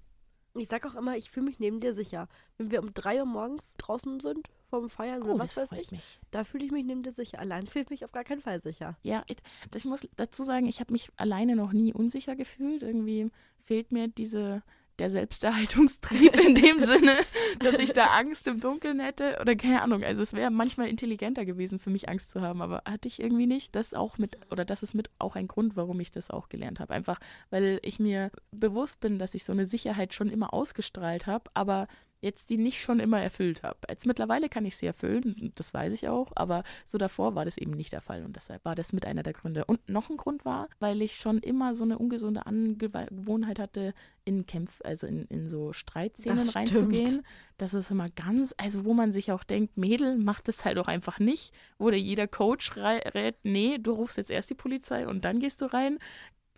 [0.55, 2.27] Ich sag auch immer, ich fühle mich neben dir sicher.
[2.57, 5.91] Wenn wir um 3 Uhr morgens draußen sind, vom Feiern oder Oh, was weiß ich,
[5.91, 6.19] mich.
[6.31, 7.39] da fühle ich mich neben dir sicher.
[7.39, 8.97] Allein fühle ich mich auf gar keinen Fall sicher.
[9.03, 9.37] Ja, ich,
[9.71, 12.81] das, ich muss dazu sagen, ich habe mich alleine noch nie unsicher gefühlt.
[12.83, 13.29] Irgendwie
[13.63, 14.63] fehlt mir diese,
[14.99, 17.17] der Selbsterhaltungstrieb in dem Sinne,
[17.59, 19.37] dass ich da Angst im Dunkeln hätte.
[19.41, 20.03] Oder keine Ahnung.
[20.03, 23.47] Also es wäre manchmal intelligenter gewesen für mich, Angst zu haben, aber hatte ich irgendwie
[23.47, 23.75] nicht.
[23.75, 26.79] Das auch mit, oder das ist mit auch ein Grund, warum ich das auch gelernt
[26.79, 26.93] habe.
[26.93, 31.49] Einfach, weil ich mir bewusst bin, dass ich so eine Sicherheit schon immer ausgestrahlt habe,
[31.53, 31.87] aber
[32.23, 33.77] jetzt die nicht schon immer erfüllt habe.
[33.89, 37.57] Jetzt mittlerweile kann ich sie erfüllen, das weiß ich auch, aber so davor war das
[37.57, 39.65] eben nicht der Fall und deshalb war das mit einer der Gründe.
[39.65, 43.93] Und noch ein Grund war, weil ich schon immer so eine ungesunde Angewohnheit hatte,
[44.25, 47.07] in Kämpf, also in, in so Streitszenen Das reinzugehen.
[47.07, 47.25] stimmt.
[47.57, 50.87] Das ist immer ganz, also wo man sich auch denkt, Mädel, macht das halt auch
[50.87, 51.53] einfach nicht.
[51.77, 55.61] Wo dir jeder Coach rät, nee, du rufst jetzt erst die Polizei und dann gehst
[55.61, 55.99] du rein.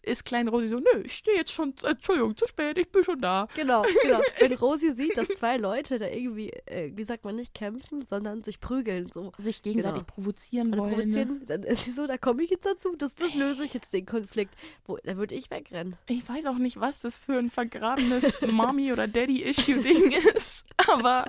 [0.05, 3.19] Ist Klein Rosi so, nö, ich stehe jetzt schon, Entschuldigung, zu spät, ich bin schon
[3.19, 3.47] da.
[3.55, 4.19] Genau, genau.
[4.39, 8.43] Wenn Rosi sieht, dass zwei Leute da irgendwie, äh, wie sagt man, nicht kämpfen, sondern
[8.43, 9.31] sich prügeln, so.
[9.39, 10.13] Sich gegenseitig Genau.
[10.15, 10.89] provozieren Und wollen.
[11.09, 11.25] ne?
[11.25, 13.93] provozieren, dann ist sie so, da komme ich jetzt dazu, das, das löse ich jetzt
[13.93, 14.53] den Konflikt.
[14.85, 15.95] Wo, da würde ich wegrennen.
[16.07, 20.65] Ich weiß auch nicht, was das für ein vergrabenes Mommy- oder Daddy-Issue-Ding ist.
[20.87, 21.25] Aber,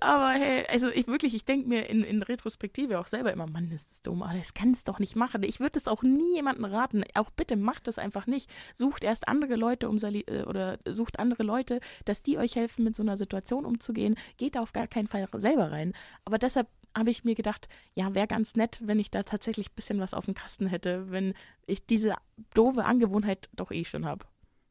[0.00, 3.70] aber hey, also ich wirklich, ich denke mir in, in Retrospektive auch selber immer, Mann,
[3.70, 5.42] ist das dumm, aber das kann es doch nicht machen.
[5.42, 7.02] Ich würde es auch nie jemandem raten.
[7.14, 8.50] Auch bitte macht das einfach nicht.
[8.72, 12.96] Sucht erst andere Leute um äh, oder sucht andere Leute, dass die euch helfen, mit
[12.96, 14.16] so einer Situation umzugehen.
[14.36, 15.92] Geht da auf gar keinen Fall selber rein.
[16.24, 19.74] Aber deshalb habe ich mir gedacht, ja, wäre ganz nett, wenn ich da tatsächlich ein
[19.74, 21.34] bisschen was auf dem Kasten hätte, wenn
[21.66, 22.14] ich diese
[22.54, 24.24] doofe Angewohnheit doch eh schon habe.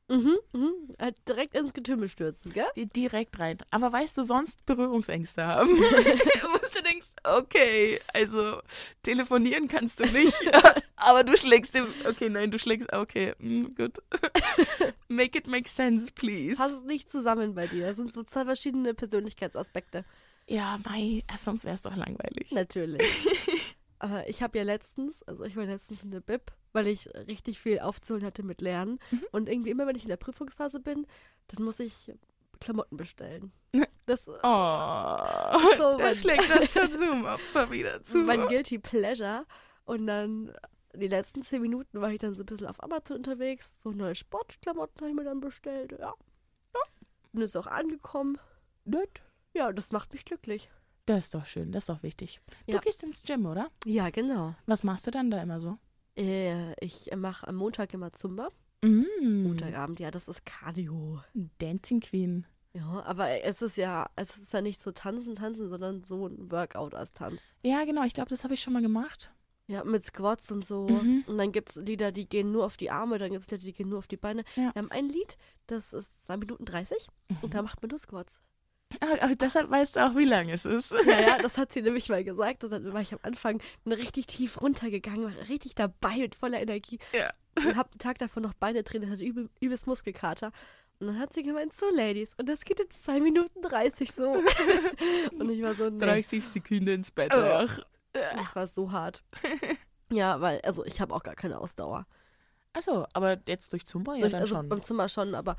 [0.10, 0.74] Mhm, mhm.
[1.00, 2.68] Halt direkt ins Getümmel stürzen, gell?
[2.76, 3.58] Direkt rein.
[3.72, 5.76] Aber weißt du, sonst Berührungsängste haben.
[6.94, 8.62] Denkst, okay, also
[9.02, 10.38] telefonieren kannst du nicht,
[10.96, 11.88] aber du schlägst dem.
[12.08, 12.94] Okay, nein, du schlägst.
[12.94, 13.98] Okay, mm, gut.
[15.08, 16.58] make it make sense, please.
[16.58, 17.88] Passt nicht zusammen bei dir.
[17.88, 20.06] Das sind so zwei verschiedene Persönlichkeitsaspekte.
[20.46, 22.52] Ja, Mai, äh, sonst wäre es doch langweilig.
[22.52, 23.02] Natürlich.
[24.00, 27.60] Aber ich habe ja letztens, also ich war letztens in der Bib, weil ich richtig
[27.60, 29.00] viel aufzuholen hatte mit Lernen.
[29.10, 29.24] Mhm.
[29.32, 31.08] Und irgendwie immer, wenn ich in der Prüfungsphase bin,
[31.48, 32.12] dann muss ich
[32.64, 33.52] Klamotten bestellen.
[34.06, 34.38] Das ist Oh,
[35.78, 38.20] So, da mein- schlägt das Konsumopfer wieder zu.
[38.20, 39.46] mein Guilty Pleasure.
[39.86, 40.54] Und dann
[40.96, 43.82] die letzten zehn Minuten war ich dann so ein bisschen auf Amazon unterwegs.
[43.82, 45.92] So neue Sportklamotten habe ich mir dann bestellt.
[45.94, 46.14] Ja.
[46.74, 46.82] ja.
[47.34, 48.38] Und ist auch angekommen.
[48.86, 49.22] Nett.
[49.54, 50.70] ja, das macht mich glücklich.
[51.06, 52.40] Das ist doch schön, das ist doch wichtig.
[52.68, 52.80] Du Ja.
[52.80, 53.70] gehst ins Gym, oder?
[53.86, 54.56] Ja, genau.
[54.66, 55.78] Was machst du dann da immer so?
[56.18, 58.50] Äh, ich mache am Montag immer Zumba.
[58.84, 61.22] Mm, Montagabend, ja, das ist Cardio.
[61.60, 62.46] Dancing Queen.
[62.74, 66.52] Ja, aber es ist ja, es ist ja nicht so tanzen, tanzen, sondern so ein
[66.52, 67.42] Workout als Tanz.
[67.64, 69.32] Ja, genau, ich glaube, das habe ich schon mal gemacht.
[69.68, 70.88] Ja, mit Squats und so.
[70.88, 71.24] Mhm.
[71.28, 73.64] Und dann gibt es Lieder, die gehen nur auf die Arme, dann gibt es Lieder,
[73.64, 74.44] die gehen nur auf die Beine.
[74.56, 74.74] Ja.
[74.74, 77.08] Wir haben ein Lied, das ist 2 Minuten 30
[77.42, 78.42] und da macht man nur Squats.
[79.00, 80.92] Ah, ah, deshalb weißt du auch, wie lang es ist.
[81.06, 82.64] Ja, ja, das hat sie nämlich mal gesagt.
[82.64, 87.00] Das war ich am Anfang bin richtig tief runtergegangen, war richtig dabei mit voller Energie.
[87.14, 87.32] Ja.
[87.56, 90.52] Und hab den Tag davon noch Beine drin, hatte übel, übelst Muskelkater.
[91.00, 94.32] Und dann hat sie gemeint, so Ladies, und das geht jetzt 2 Minuten 30 so.
[95.40, 97.32] und ich war so, nee, 30 Sekunden ins Bett.
[97.36, 97.40] Oh.
[97.40, 97.80] Ach.
[98.14, 99.24] das war so hart.
[100.12, 102.06] Ja, weil, also ich habe auch gar keine Ausdauer.
[102.74, 104.70] Achso, aber jetzt durch Zumba ja Durch- dann also schon.
[104.70, 105.58] beim Zimmer schon, aber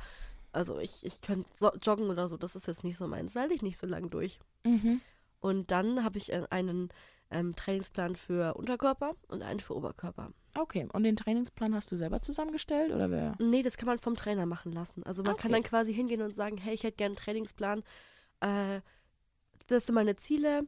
[0.52, 3.35] also ich, ich könnte so, joggen oder so, das ist jetzt nicht so meins.
[3.35, 4.38] Halte ich nicht so lang durch.
[4.64, 5.00] Mhm.
[5.40, 6.90] Und dann habe ich äh, einen
[7.30, 10.30] ähm, Trainingsplan für Unterkörper und einen für Oberkörper.
[10.57, 13.35] Okay, und den Trainingsplan hast du selber zusammengestellt oder wer?
[13.40, 15.03] Nee, das kann man vom Trainer machen lassen.
[15.05, 15.62] Also man kann Okay.
[15.62, 17.83] dann quasi hingehen und sagen, hey, ich hätte gerne einen Trainingsplan.
[18.40, 18.81] Äh,
[19.67, 20.67] das sind meine Ziele.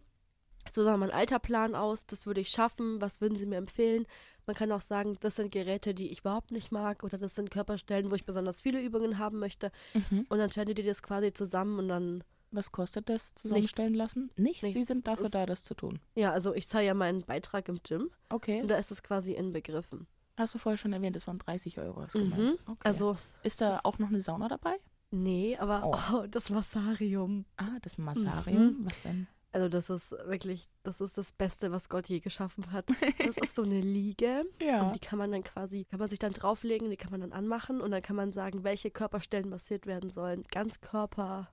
[0.73, 2.07] So sah mein Alterplan aus.
[2.07, 3.01] Das würde ich schaffen.
[3.01, 4.07] Was würden Sie mir empfehlen?
[4.47, 7.05] Man kann auch sagen, das sind Geräte, die ich überhaupt nicht mag.
[7.05, 9.71] Oder das sind Körperstellen, wo ich besonders viele Übungen haben möchte.
[9.95, 10.27] Mhm.
[10.29, 12.25] Und dann schneidet ihr das quasi zusammen und dann
[12.57, 14.31] Was kostet das zusammenstellen lassen?
[14.37, 14.63] Nichts.
[14.63, 14.79] Nichts.
[14.79, 16.01] Sie sind dafür da, das zu tun.
[16.15, 18.63] Ja, also ich zahle ja meinen Beitrag im Gym Okay.
[18.63, 20.07] und da ist es quasi inbegriffen.
[20.39, 22.03] Hast du vorher schon erwähnt, es waren 30 Euro.
[22.03, 22.31] Hast Mhm.
[22.31, 22.59] gemeint.
[22.67, 22.79] Okay.
[22.89, 24.77] Also, ist da auch noch eine Sauna dabei?
[25.11, 25.95] nee, aber Oh.
[26.25, 26.27] oh.
[26.27, 27.45] das Massarium.
[27.57, 28.63] Ah, das Massarium.
[28.67, 28.77] Mhm.
[28.85, 29.27] Was denn?
[29.53, 32.85] Also das ist wirklich, das ist das Beste, was Gott je geschaffen hat.
[33.27, 34.83] Das ist so eine Liege Ja.
[34.83, 37.33] und die kann man dann quasi, kann man sich dann drauflegen, die kann man dann
[37.33, 40.43] anmachen und dann kann man sagen, welche Körperstellen massiert werden sollen.
[40.51, 41.49] Ganzkörper,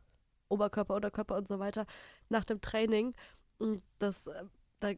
[0.54, 1.86] Oberkörper, Unterkörper und so weiter
[2.30, 3.13] nach dem Training.
[3.58, 4.44] Und das, äh,
[4.80, 4.92] da,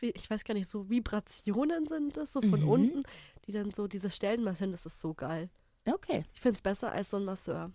[0.00, 2.68] ich weiß gar nicht, so Vibrationen sind das, so von Mhm.
[2.68, 3.02] unten,
[3.46, 5.50] die dann so diese Stellen massieren, das ist so geil.
[5.86, 6.24] Okay.
[6.34, 7.70] Ich finde es besser als so ein Masseur.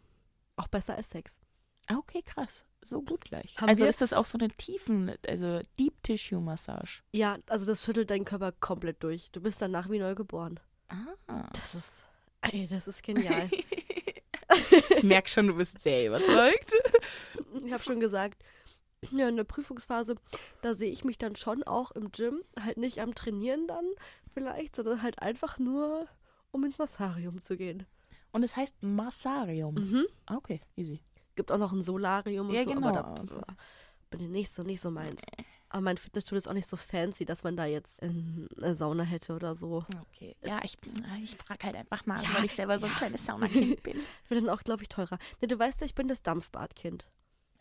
[0.58, 1.40] Auch besser als Sex.
[1.88, 2.66] Ah, Okay, krass.
[2.84, 3.58] So gut gleich.
[3.58, 7.04] Haben also wir- ist das auch so eine tiefen, also Deep Tissue Massage.
[7.14, 9.30] Ja, also das schüttelt deinen Körper komplett durch.
[9.32, 10.60] Du bist danach wie neu geboren.
[11.28, 11.48] Ah.
[11.54, 12.04] Das ist,
[12.42, 13.50] ey, das ist genial.
[14.98, 16.74] ich merke schon, du bist sehr überzeugt.
[17.66, 18.44] ich habe schon gesagt,
[19.12, 20.16] ja, in der Prüfungsphase,
[20.62, 23.86] da sehe ich mich dann schon auch im Gym, halt nicht am Trainieren dann
[24.34, 26.08] vielleicht, sondern halt einfach nur,
[26.52, 27.86] um ins Massarium zu gehen.
[28.32, 29.76] Und es heißt Massarium.
[29.76, 30.06] Mhm.
[30.28, 31.02] Ah, Okay, easy.
[31.36, 32.88] Gibt auch noch ein Solarium und Ja, so, genau.
[32.90, 33.44] aber da
[34.10, 35.22] bin ich nicht so, nicht so meins.
[35.72, 39.04] Aber mein Fitnessstudio ist auch nicht so fancy, dass man da jetzt in eine Sauna
[39.04, 39.86] hätte oder so.
[40.14, 40.36] Okay.
[40.44, 40.78] Ja, ich,
[41.24, 42.98] ich frage halt einfach mal, Ja, weil ich selber so ein ja.
[42.98, 43.98] kleines Saunakind bin.
[44.28, 45.18] Wird dann auch, glaube ich, teurer.
[45.40, 47.10] Ne, du weißt ja, ich bin das Dampfbadkind.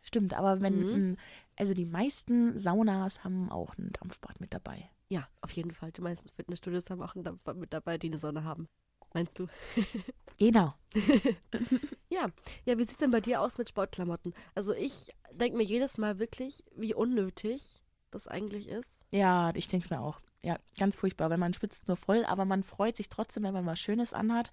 [0.03, 1.11] Stimmt, aber wenn, Mhm.
[1.13, 1.17] mm,
[1.57, 4.91] also die meisten Saunas haben auch ein Dampfbad mit dabei.
[5.09, 5.93] Ja, auf jeden Fall.
[5.93, 8.67] Die meisten Fitnessstudios haben auch einen Dampfbad mit dabei, die eine Sonne haben.
[9.15, 9.47] Meinst du?
[10.39, 10.73] Genau.
[12.09, 12.27] Ja,
[12.65, 14.35] ja, wie sieht's denn bei dir aus mit Sportklamotten?
[14.55, 18.89] Also ich denke mir jedes Mal wirklich, wie unnötig das eigentlich ist.
[19.11, 20.21] Ja, ich denke es mir auch.
[20.43, 23.67] Ja, ganz furchtbar, weil man schwitzt nur voll, aber man freut sich trotzdem, wenn man
[23.67, 24.51] was Schönes anhat.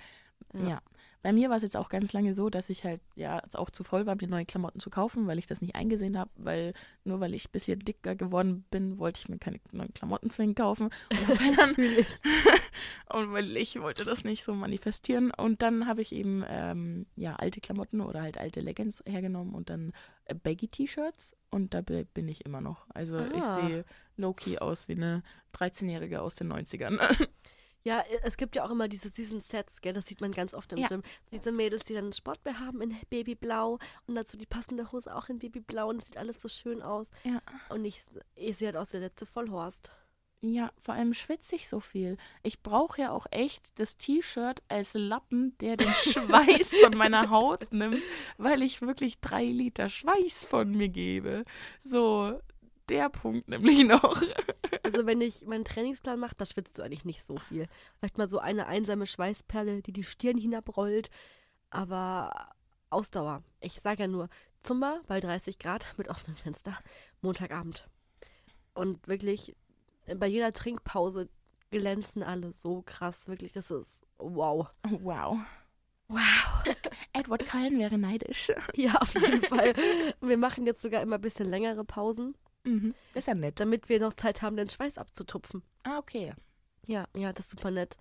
[0.53, 0.67] Ja.
[0.67, 0.81] Ja.
[1.23, 3.83] Bei mir war es jetzt auch ganz lange so, dass ich halt ja auch zu
[3.83, 7.19] voll war, mir neue Klamotten zu kaufen, weil ich das nicht eingesehen habe, weil nur
[7.19, 10.85] weil ich ein bisschen dicker geworden bin, wollte ich mir keine neuen Klamotten zwingend kaufen.
[11.09, 12.07] Und, dann, ich.
[13.13, 15.31] und weil ich wollte das nicht so manifestieren.
[15.31, 19.69] Und dann habe ich eben ähm, ja alte Klamotten oder halt alte Leggings hergenommen und
[19.69, 19.91] dann
[20.25, 22.85] äh, Baggy-T-Shirts und da bi- bin ich immer noch.
[22.93, 23.67] Also ich Ah.
[23.67, 23.85] sehe
[24.17, 25.23] low-key aus wie eine
[25.55, 26.99] 13-Jährige aus den 90ern.
[27.87, 29.93] Ja, es gibt ja auch immer diese süßen Sets, gell?
[29.93, 30.87] Das sieht man ganz oft im Ja.
[30.89, 31.03] Gym.
[31.31, 35.29] Diese Mädels, die dann einen Sportbär haben in Babyblau und dazu die passende Hose auch
[35.29, 37.07] in Babyblau und es sieht alles so schön aus.
[37.23, 37.41] Ja.
[37.69, 38.03] Und ich,
[38.35, 39.91] ich sehe halt aus der letzte Vollhorst.
[40.41, 42.17] Ja, vor allem schwitze ich so viel.
[42.43, 47.71] Ich brauche ja auch echt das T-Shirt als Lappen, der den Schweiß von meiner Haut
[47.71, 48.01] nimmt,
[48.37, 51.45] weil ich wirklich drei Liter Schweiß von mir gebe.
[51.79, 52.39] So,
[52.89, 54.21] der Punkt nämlich noch.
[54.83, 57.67] Also wenn ich meinen Trainingsplan mache, da schwitzt du eigentlich nicht so viel.
[57.99, 61.09] Vielleicht mal so eine einsame Schweißperle, die die Stirn hinabrollt.
[61.69, 62.53] Aber
[62.89, 63.43] Ausdauer.
[63.59, 64.29] Ich sage ja nur,
[64.63, 66.77] Zumba bei 30 Grad mit offenem Fenster,
[67.21, 67.87] Montagabend.
[68.73, 69.55] Und wirklich,
[70.15, 71.29] bei jeder Trinkpause
[71.69, 73.27] glänzen alle so krass.
[73.27, 74.69] Wirklich, das ist wow.
[74.89, 75.39] Wow.
[76.07, 76.63] Wow.
[77.13, 78.51] Edward Cullen wäre neidisch.
[78.75, 79.73] Ja, auf jeden Fall.
[80.21, 82.35] Wir machen jetzt sogar immer ein bisschen längere Pausen,
[82.67, 82.93] Mhm.
[83.13, 83.59] Das ist ja nett.
[83.59, 85.63] damit wir noch Zeit haben, den Schweiß abzutupfen.
[85.83, 86.33] Ah, okay.
[86.85, 87.97] Ja, ja, das ist super nett.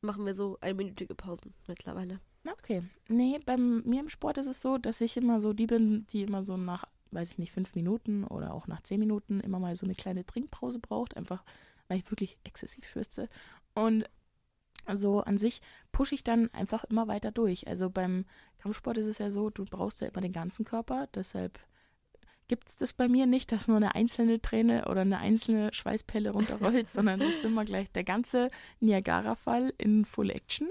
[0.00, 2.20] Machen wir so einminütige Pausen mittlerweile.
[2.50, 2.82] Okay.
[3.08, 6.22] Nee, bei mir im Sport ist es so, dass ich immer so die bin, die
[6.22, 9.74] immer so nach weiß ich nicht, fünf Minuten oder auch nach zehn Minuten immer mal
[9.76, 11.44] so eine kleine Trinkpause braucht, einfach
[11.88, 13.28] weil ich wirklich exzessiv schwitze.
[13.74, 14.08] Und
[14.94, 15.60] so an sich
[15.92, 17.66] pushe ich dann einfach immer weiter durch.
[17.66, 18.24] Also beim
[18.58, 21.58] Kampfsport ist es ja so, du brauchst ja immer den ganzen Körper, deshalb
[22.50, 26.30] gibt es das bei mir nicht, dass nur eine einzelne Träne oder eine einzelne Schweißpelle
[26.30, 30.68] runterrollt, sondern es ist immer gleich der ganze Niagara-Fall in Full Action.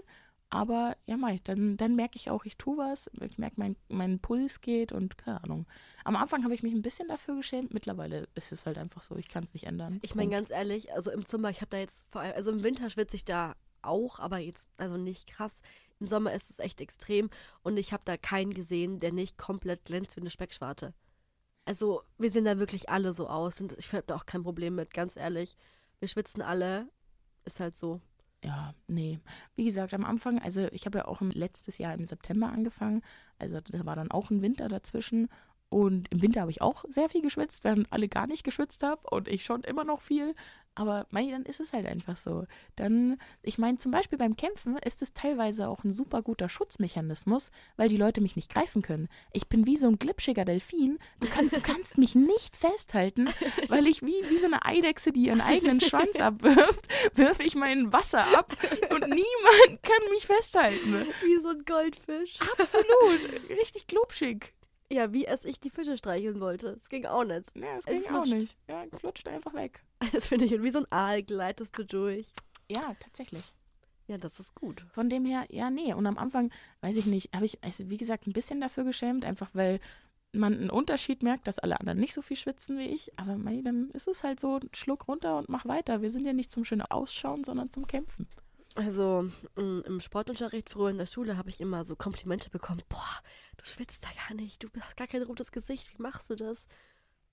[0.50, 3.10] Aber ja, mei, dann, dann merke ich auch, ich tue was.
[3.22, 5.68] Ich merke, mein, mein Puls geht und keine Ahnung.
[6.04, 7.74] Am Anfang habe ich mich ein bisschen dafür geschämt.
[7.74, 10.00] Mittlerweile ist es halt einfach so, ich kann es nicht ändern.
[10.02, 12.62] Ich meine, ganz ehrlich, also im Sommer, ich habe da jetzt vor allem, also im
[12.62, 15.62] Winter schwitze ich da auch, aber jetzt, also nicht krass.
[16.02, 17.30] Im Sommer ist es echt extrem
[17.64, 20.94] und ich habe da keinen gesehen, der nicht komplett glänzt wie eine Speckschwarte.
[21.70, 24.74] Also, wir sehen da wirklich alle so aus und ich habe da auch kein Problem
[24.74, 25.56] mit, ganz ehrlich.
[26.00, 26.90] Wir schwitzen alle,
[27.46, 28.02] ist halt so.
[28.44, 29.20] Ja, nee.
[29.56, 33.04] Wie gesagt, am Anfang, also ich habe ja auch letztes Jahr im September angefangen.
[33.38, 35.30] Also da war dann auch ein Winter dazwischen.
[35.70, 39.02] Und im Winter habe ich auch sehr viel geschwitzt, während alle gar nicht geschwitzt haben
[39.04, 40.34] und ich schon immer noch viel.
[40.80, 42.46] Aber mei, dann ist es halt einfach so.
[42.78, 47.52] Dann, ich meine, zum Beispiel beim Kämpfen ist es teilweise auch ein super guter Schutzmechanismus,
[47.76, 49.10] weil die Leute mich nicht greifen können.
[49.34, 50.98] Ich bin wie so ein glitschiger Delfin.
[51.20, 53.28] Du, kann, du kannst mich nicht festhalten,
[53.68, 57.92] weil ich wie, wie so eine Eidechse, die ihren eigenen Schwanz abwirft, wirfe ich mein
[57.92, 58.56] Wasser ab
[58.90, 61.08] und niemand kann mich festhalten.
[61.22, 62.40] Wie so ein Goldfisch.
[62.58, 63.50] Absolut.
[63.50, 64.54] Richtig glubschig.
[64.92, 66.78] Ja, wie als ich die Fische streicheln wollte.
[66.78, 67.56] Das ging auch nicht.
[67.56, 68.58] Ja, es Er ging auch nicht.
[68.68, 69.84] Ja, flutscht einfach weg.
[70.14, 72.32] Das finde ich, wie so ein Aal gleitest du durch.
[72.72, 73.54] Ja, tatsächlich.
[74.08, 74.86] Ja, das ist gut.
[74.92, 75.94] Von dem her, ja, nee.
[75.94, 79.24] Und am Anfang, weiß ich nicht, habe ich, also wie gesagt, ein bisschen dafür geschämt,
[79.26, 79.80] einfach weil
[80.32, 83.12] man einen Unterschied merkt, dass alle anderen nicht so viel schwitzen wie ich.
[83.20, 86.02] Aber mei, dann ist es halt so, Schluck runter und mach weiter.
[86.02, 88.28] Wir sind ja nicht zum schönen Ausschauen, sondern zum Kämpfen.
[88.76, 92.82] Also m, im Sportunterricht früher in der Schule habe ich immer so Komplimente bekommen.
[92.88, 93.22] Boah,
[93.60, 96.68] du schwitzt da gar nicht, du hast gar kein rotes Gesicht, wie machst du das?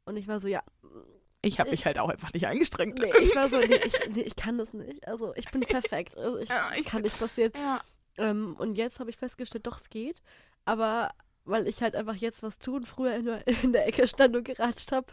[0.04, 0.62] Und ich war so, ja,
[1.42, 2.98] Ich habe mich halt auch einfach nicht angestrengt.
[2.98, 5.06] nee, ich war so, nee, ich, nee, ich kann das nicht.
[5.06, 6.16] Also ich bin perfekt.
[6.16, 7.52] Also ich, Ja, ich- kann nicht passieren.
[7.56, 7.80] Ja,
[8.18, 10.22] Ähm, und jetzt habe ich festgestellt, doch, es geht.
[10.64, 11.10] Aber
[11.44, 14.44] weil ich halt einfach jetzt was tun, früher in der, in der Ecke stand und
[14.44, 15.06] geratscht habe.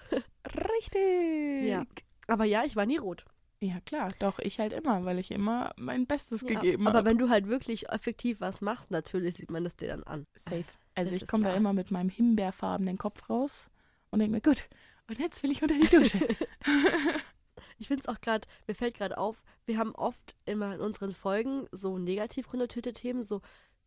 [0.47, 1.67] richtig.
[1.69, 1.84] Ja.
[2.28, 3.26] Aber ja, ich war nie rot.
[3.62, 4.10] Ja, klar.
[4.19, 7.10] Doch, ich halt immer, weil ich immer mein Bestes Ja, gegeben aber habe.
[7.10, 10.26] wenn du halt wirklich effektiv was machst, natürlich sieht man das dir dann an.
[10.36, 10.65] Safe.
[10.95, 13.69] Also Das ich komme da immer mit meinem himbeerfarbenen Kopf raus
[14.12, 14.65] und denke mir, gut,
[15.08, 16.19] und jetzt will ich unter die Dusche.
[17.79, 21.13] Ich finde es auch gerade, mir fällt gerade auf, wir haben oft immer in unseren
[21.13, 23.41] Folgen so negativ konnotierte Themen, so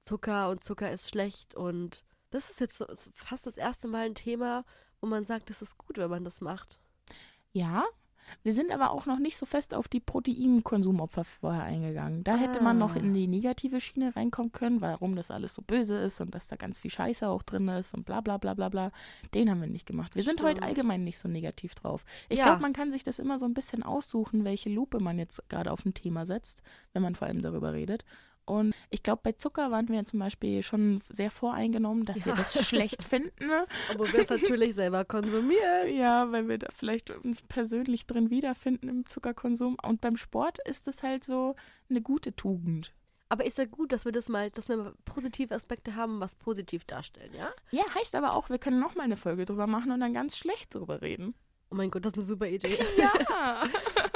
[0.05, 4.07] Zucker und Zucker ist schlecht und das ist jetzt so, ist fast das erste Mal
[4.07, 4.64] ein Thema,
[5.01, 6.79] wo man sagt, das ist gut, wenn man das macht.
[7.53, 7.85] Ja,
[8.43, 12.25] wir sind aber auch noch nicht so fest auf die Proteinkonsumopfer vorher eingegangen.
[12.25, 12.99] Da hätte man noch Ah.
[12.99, 16.57] in die negative Schiene reinkommen können, warum das alles so böse ist und dass da
[16.57, 18.91] ganz viel Scheiße auch drin ist und bla bla bla bla bla.
[19.35, 20.15] Den haben wir nicht gemacht.
[20.15, 20.67] Wir sind heute Stimmt.
[20.69, 22.05] allgemein nicht so negativ drauf.
[22.29, 22.45] Ich Ja.
[22.45, 25.73] glaube, man kann sich das immer so ein bisschen aussuchen, welche Lupe man jetzt gerade
[25.73, 26.62] auf ein Thema setzt,
[26.93, 28.05] wenn man vor allem darüber redet.
[28.47, 32.37] Und ich glaube, bei Zucker waren wir zum Beispiel schon sehr voreingenommen, dass wir Ja.
[32.39, 33.47] das schlecht finden.
[33.47, 33.67] ne?
[33.93, 35.95] Obwohl wir es natürlich selber konsumieren.
[35.95, 39.77] Ja, weil wir da vielleicht uns persönlich drin wiederfinden im Zuckerkonsum.
[39.85, 41.57] Und beim Sport ist es halt so
[41.91, 42.93] eine gute Tugend.
[43.29, 46.85] Aber ist ja gut, dass wir das mal, dass wir positive Aspekte haben, was positiv
[46.85, 47.51] darstellen, ja?
[47.73, 50.73] Ja, heißt aber auch, wir können nochmal eine Folge drüber machen und dann ganz schlecht
[50.73, 51.35] drüber reden.
[51.69, 52.79] Oh mein Gott, das ist eine super Idee.
[52.97, 53.65] Ja.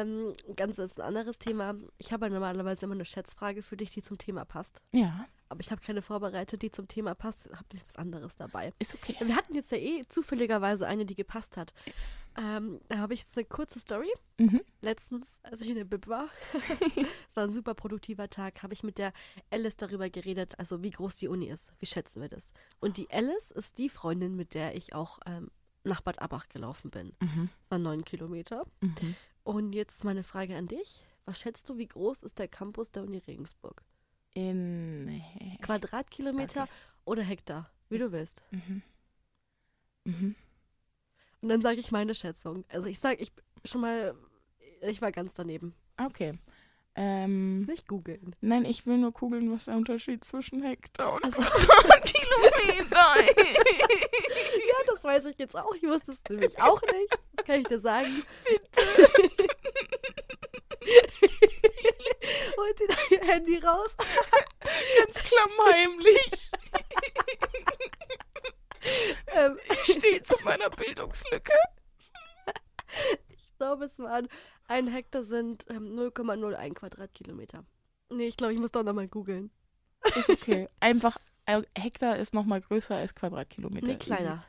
[0.00, 1.74] ähm, ganz ist ein anderes Thema.
[1.98, 4.80] Ich habe ja normalerweise immer eine Schätzfrage für dich, die zum Thema passt.
[4.92, 7.44] ja, Aber ich habe keine vorbereitet, die zum Thema passt.
[7.52, 8.72] Habe nichts anderes dabei.
[8.78, 9.16] ist okay.
[9.20, 11.72] Wir hatten jetzt ja eh zufälligerweise eine, die gepasst hat.
[12.38, 14.12] Ähm, da habe ich jetzt eine kurze Story.
[14.38, 14.60] Mhm.
[14.82, 16.28] Letztens, als ich in der Bib war,
[17.28, 19.12] es war ein super produktiver Tag, habe ich mit der
[19.50, 21.72] Alice darüber geredet, also wie groß die Uni ist.
[21.78, 22.52] Wie schätzen wir das?
[22.78, 25.50] Und die Alice ist die Freundin, mit der ich auch ähm,
[25.84, 27.14] nach Bad Abach gelaufen bin.
[27.20, 27.48] Mhm.
[27.62, 28.66] Das waren neun Kilometer.
[28.80, 29.14] Mhm.
[29.46, 31.04] Und jetzt meine Frage an dich.
[31.24, 33.84] Was schätzt du, wie groß ist der Campus der Uni Regensburg?
[34.34, 35.22] In.
[35.62, 36.72] Quadratkilometer Okay.
[37.04, 37.70] oder Hektar?
[37.88, 38.42] Wie du willst.
[38.50, 38.82] Mhm.
[40.02, 40.34] Mhm.
[41.42, 42.64] Und dann sage ich meine Schätzung.
[42.68, 43.30] Also ich sage, ich
[43.64, 44.16] schon mal,
[44.82, 45.76] ich war ganz daneben.
[45.96, 46.36] Okay.
[46.98, 48.34] Ähm, Nicht googeln.
[48.40, 51.36] nein, ich will nur googeln, was der Unterschied zwischen Hektar und Also,
[52.04, 52.96] Kilometer
[53.36, 55.74] ja, das weiß ich jetzt auch.
[55.74, 57.18] Ich wusste es nämlich auch nicht.
[57.34, 58.06] Das kann ich dir sagen.
[62.56, 63.94] Holt sie da ihr Handy raus.
[64.98, 66.50] Ganz klammheimlich.
[69.32, 71.52] Ähm, Ich stehe zu meiner Bildungslücke.
[73.28, 74.28] ich glaube, es waren
[74.68, 77.64] ein Hektar sind ähm, 0,01 Quadratkilometer.
[78.10, 79.50] Nee, ich glaube, ich muss doch nochmal googeln.
[80.14, 80.68] Ist okay.
[80.80, 81.18] Einfach,
[81.76, 83.86] Hektar ist nochmal größer als Quadratkilometer.
[83.86, 84.44] Nee, kleiner.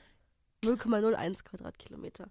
[0.63, 2.29] 0,01 Quadratkilometer.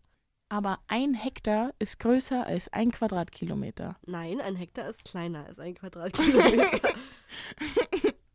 [0.49, 3.97] Aber ein Hektar ist größer als ein Quadratkilometer.
[4.07, 6.95] Nein, ein Hektar ist kleiner als ein Quadratkilometer.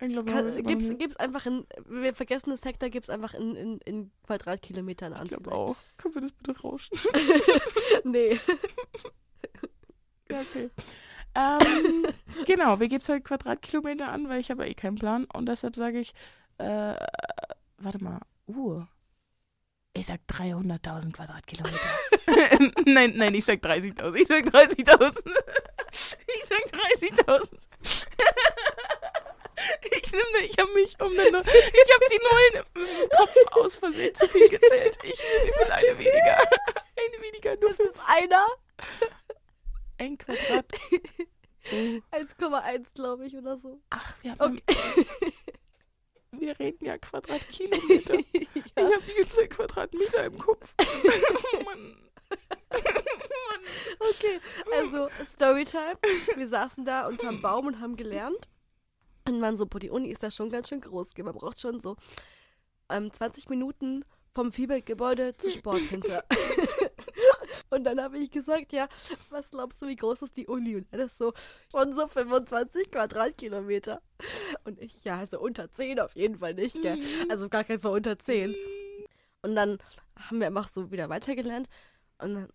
[0.00, 3.78] Ich glaube, Kann, gib's, gib's einfach in, wir vergessen das Hektar, gib's einfach in, in,
[3.80, 5.24] in Quadratkilometern an.
[5.24, 5.76] ich glaube auch.
[5.96, 6.96] Können wir das bitte rauschen?
[8.04, 8.38] nee.
[10.30, 10.70] Ja, okay.
[11.34, 12.06] ähm,
[12.46, 15.24] genau, wir geben es halt Quadratkilometer an, weil ich habe eh keinen Plan.
[15.24, 16.12] Und deshalb sage ich,
[16.58, 16.94] äh,
[17.78, 18.82] warte mal, uh,
[19.94, 21.78] ich sag 300.000 Quadratkilometer.
[22.86, 24.14] nein, nein, ich sag 30.000.
[24.14, 25.16] Ich sag 30.000.
[25.90, 27.97] ich sag 30.000.
[30.12, 34.14] ich ich habe mich um eine, Null- ich habe die Nullen im Kopf aus Versehen
[34.14, 34.98] zu viel gezählt.
[35.02, 36.38] Ich wie viel eine weniger.
[36.98, 38.44] Eine weniger, nur für Einer?
[39.98, 40.66] ein Quadrat.
[41.70, 42.16] Oh.
[42.16, 43.80] 1,1 glaube ich oder so.
[43.90, 44.60] Ach, wir haben.
[44.68, 45.06] Okay.
[46.32, 48.18] Wir reden ja Quadratkilometer.
[48.32, 50.72] Ich habe übelst Quadratmeter im Kopf.
[50.78, 52.10] oh Mann.
[53.98, 54.40] Okay,
[54.72, 55.98] also Storytime.
[56.36, 58.46] Wir saßen da unterm Baum und haben gelernt.
[59.28, 61.10] Und man so, die Uni ist da schon ganz schön groß.
[61.18, 61.96] Man braucht schon so
[62.88, 64.04] ähm, 20 Minuten
[64.34, 66.24] vom Viehbildgebäude zu Sport hinter.
[67.70, 68.88] und dann habe ich gesagt, ja,
[69.30, 70.76] was glaubst du, wie groß ist die Uni?
[70.76, 71.32] Und er ist so,
[71.70, 74.00] schon so 25 Quadratkilometer.
[74.64, 76.98] Und ich, ja, also unter 10 auf jeden Fall nicht, gell?
[77.28, 78.54] Also gar kein Fall unter 10.
[79.42, 79.78] Und dann
[80.16, 81.68] haben wir einfach so wieder weitergelernt.
[82.18, 82.48] Und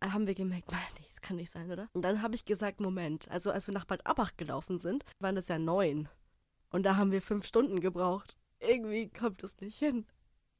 [0.00, 1.88] dann haben wir gemerkt, nee, das kann nicht sein, oder?
[1.92, 5.34] Und dann habe ich gesagt, Moment, also als wir nach Bad Abach gelaufen sind, waren
[5.34, 6.08] das ja neun.
[6.70, 8.36] Und da haben wir fünf Stunden gebraucht.
[8.60, 10.06] Irgendwie kommt es nicht hin.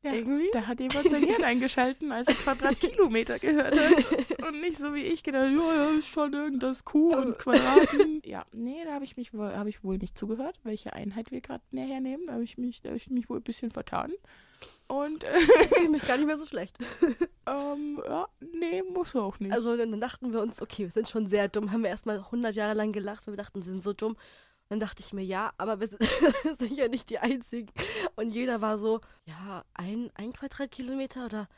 [0.03, 0.49] Ja, Irgendwie?
[0.53, 4.41] da hat jemand sein Hirn eingeschalten, als er Quadratkilometer gehört hat.
[4.47, 8.23] Und nicht so wie ich gedacht, ja, ja, ist schon irgendwas Q und Quadraten.
[8.25, 11.41] Ja, nee, da habe ich mich wohl, habe ich wohl nicht zugehört, welche Einheit wir
[11.41, 12.27] gerade näher nehmen.
[12.27, 14.13] Da habe ich mich, da habe ich mich wohl ein bisschen vertan.
[14.89, 16.79] Und äh, Ich fühle mich gar nicht mehr so schlecht.
[17.47, 19.53] ähm, ja, nee, muss auch nicht.
[19.53, 21.73] Also dann dachten wir uns, okay, wir sind schon sehr dumm.
[21.73, 24.13] Haben wir erstmal 100 Jahre lang gelacht, weil wir dachten, wir sind so dumm.
[24.13, 26.03] Und dann dachte ich mir, ja, aber wir sind
[26.59, 27.71] sicher nicht die Einzigen.
[28.17, 31.49] Und jeder war so, ja, ein, ein Quadratkilometer oder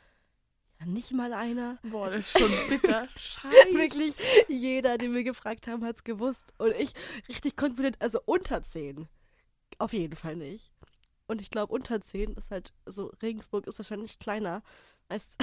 [0.79, 1.77] ja, nicht mal einer.
[1.83, 3.07] Boah, das ist schon bitter.
[3.15, 3.73] Scheiße.
[3.73, 4.15] Wirklich,
[4.47, 6.45] jeder, den wir gefragt haben, hat es gewusst.
[6.57, 6.93] Und ich
[7.27, 9.07] richtig confident, also unter 10.
[9.77, 10.71] Auf jeden Fall nicht.
[11.29, 14.63] Und ich glaube, unter 10 ist halt, so Regensburg ist wahrscheinlich kleiner
[15.09, 15.37] als.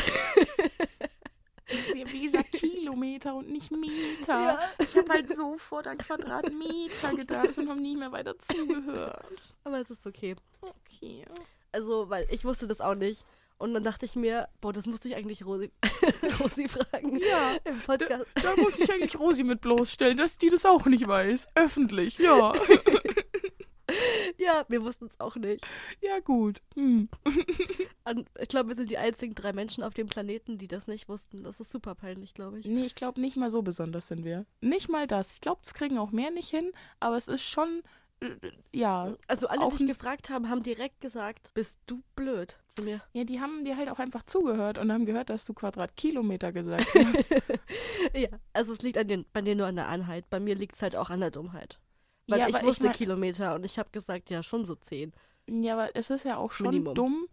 [1.95, 4.27] Wie gesagt, Kilometer und nicht Meter.
[4.29, 4.59] Ja.
[4.79, 9.55] Ich habe halt sofort an Quadratmeter gedacht und habe nie mehr weiter zugehört.
[9.63, 10.35] Aber es ist okay.
[10.61, 11.25] Okay.
[11.71, 13.25] Also, weil ich wusste das auch nicht.
[13.59, 15.71] Und dann dachte ich mir, boah, das musste ich eigentlich Rosi,
[16.41, 18.27] Rosi fragen Ja, im Podcast.
[18.35, 21.49] da muss ich eigentlich Rosi mit bloßstellen, dass die das auch nicht weiß.
[21.55, 22.53] Öffentlich, ja.
[24.47, 25.67] Ja, wir wussten es auch nicht.
[26.01, 26.63] Ja, gut.
[26.75, 27.09] Hm.
[28.05, 31.09] Und ich glaube, wir sind die einzigen drei Menschen auf dem Planeten, die das nicht
[31.09, 31.43] wussten.
[31.43, 32.67] Das ist super peinlich, glaube ich.
[32.67, 34.47] Nee, ich glaube, nicht mal so besonders sind wir.
[34.61, 35.33] Nicht mal das.
[35.33, 36.71] Ich glaube, das kriegen auch mehr nicht hin,
[37.01, 37.83] aber es ist schon,
[38.21, 38.29] äh,
[38.73, 39.17] ja.
[39.27, 43.01] Also alle, die ich gefragt haben, haben direkt gesagt, bist du blöd zu mir.
[43.15, 46.87] Ja, die haben dir halt auch einfach zugehört und haben gehört, dass du Quadratkilometer gesagt
[46.95, 47.31] hast.
[48.15, 50.31] ja, also es liegt an den, bei dir nur an der Anheit.
[50.31, 51.81] Bei mir liegt es halt auch an der Dummheit.
[52.29, 55.13] Weil Ja, ich wusste mein- Kilometer und ich habe gesagt, ja, schon so zehn.
[55.49, 56.95] Ja, aber es ist ja auch schon Minimum.
[56.95, 57.29] dumm,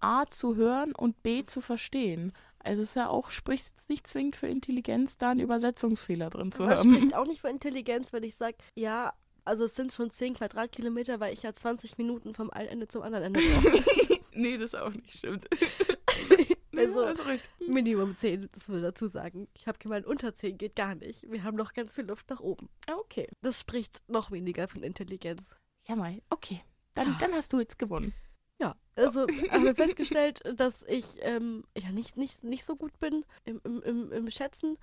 [0.00, 2.32] A zu hören und B zu verstehen.
[2.58, 6.64] Also es ist ja auch, spricht nicht zwingend für Intelligenz, da einen Übersetzungsfehler drin zu
[6.64, 6.94] es haben.
[6.94, 9.12] spricht auch nicht für Intelligenz, wenn ich sage, ja,
[9.44, 13.02] also es sind schon 10 Quadratkilometer, weil ich ja 20 Minuten vom einen Ende zum
[13.02, 14.20] anderen Ende brauche.
[14.32, 15.46] nee, das auch nicht stimmt.
[16.78, 17.50] Also- ja, hast recht.
[17.68, 19.48] Minimum 10, das würde dazu sagen.
[19.54, 21.30] Ich habe gemeint, unter 10 geht gar nicht.
[21.30, 22.68] Wir haben noch ganz viel Luft nach oben.
[22.86, 23.28] Ah, Okay.
[23.42, 25.54] Das spricht noch weniger von Intelligenz.
[25.88, 26.20] Ja, mal.
[26.30, 26.62] Okay.
[26.94, 28.14] Dann, dann hast du jetzt gewonnen.
[28.60, 33.24] Ja, also haben wir festgestellt, dass ich ähm, ja nicht, nicht, nicht so gut bin
[33.44, 34.78] im, im, im, im Schätzen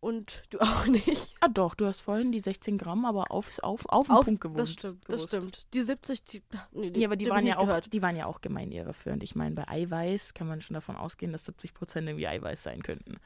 [0.00, 1.34] und du auch nicht.
[1.40, 4.40] Ah doch, du hast vorhin die 16 Gramm, aber aufs, auf, auf den Auf- Punkt
[4.40, 4.58] gewohnt.
[4.60, 5.28] Das stimmt, das gewusst.
[5.28, 5.66] stimmt.
[5.74, 6.42] Die 70, die,
[6.72, 7.92] nee, die Ja, aber die hab waren ich ja, nicht auch, gehört.
[7.92, 9.22] die waren ja auch gemein irreführend.
[9.22, 12.82] Ich meine, bei Eiweiß kann man schon davon ausgehen, dass 70 Prozent irgendwie Eiweiß sein
[12.82, 13.18] könnten.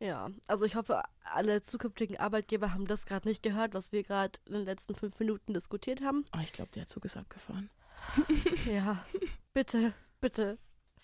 [0.00, 4.38] Ja, also ich hoffe, alle zukünftigen Arbeitgeber haben das gerade nicht gehört, was wir gerade
[4.46, 6.24] in den letzten fünf Minuten diskutiert haben.
[6.36, 7.68] Oh, ich glaube, der Zug ist abgefahren.
[8.66, 9.04] Ja,
[9.52, 10.56] bitte, bitte,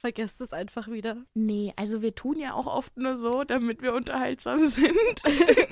[0.05, 1.17] vergesst es einfach wieder.
[1.33, 5.23] Nee, also wir tun ja auch oft nur so, damit wir unterhaltsam sind.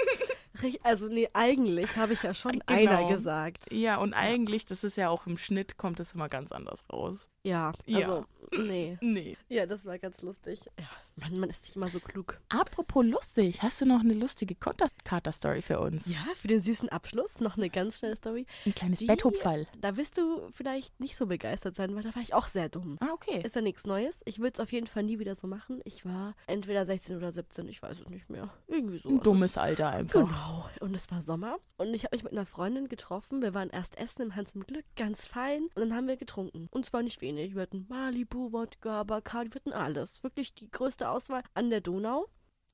[0.84, 2.72] Also nee, eigentlich habe ich ja schon Genau.
[2.98, 3.72] einer gesagt.
[3.72, 7.28] ja, und eigentlich, das ist ja auch im Schnitt, kommt es immer ganz anders raus.
[7.42, 7.98] Ja, Ja.
[7.98, 8.26] also
[8.56, 8.96] nee.
[9.00, 9.36] Nee.
[9.48, 10.60] Ja, das war ganz lustig.
[10.78, 10.84] Ja,
[11.16, 12.40] Man, man ist nicht immer so klug.
[12.48, 16.06] Apropos lustig, hast du noch eine lustige Kater-Story für uns?
[16.06, 18.46] Ja, für den süßen Abschluss noch eine ganz schnelle Story.
[18.64, 19.66] Ein kleines Die- Betthupferl.
[19.80, 22.96] Da wirst du vielleicht nicht so begeistert sein, weil da war ich auch sehr dumm.
[23.00, 23.42] Ah, okay.
[23.44, 24.20] Ist ja nichts Neues.
[24.24, 25.80] Ich würde es auf jeden Fall nie wieder so machen.
[25.84, 28.48] Ich war entweder 16 oder 17, ich weiß es nicht mehr.
[28.68, 29.08] Irgendwie so.
[29.10, 30.20] Ein Also dummes Alter einfach.
[30.26, 30.68] Genau.
[30.80, 31.58] Und es war Sommer.
[31.76, 33.42] Und ich habe mich mit einer Freundin getroffen.
[33.42, 35.64] Wir waren erst essen im Hans im Glück, ganz fein.
[35.74, 36.68] Und dann haben wir getrunken.
[36.70, 37.54] Und zwar nicht wenig.
[37.54, 40.22] Wir hatten Malibu, Wodka, Bacardi, wir hatten alles.
[40.22, 42.28] Wirklich die größte Auswahl an der Donau.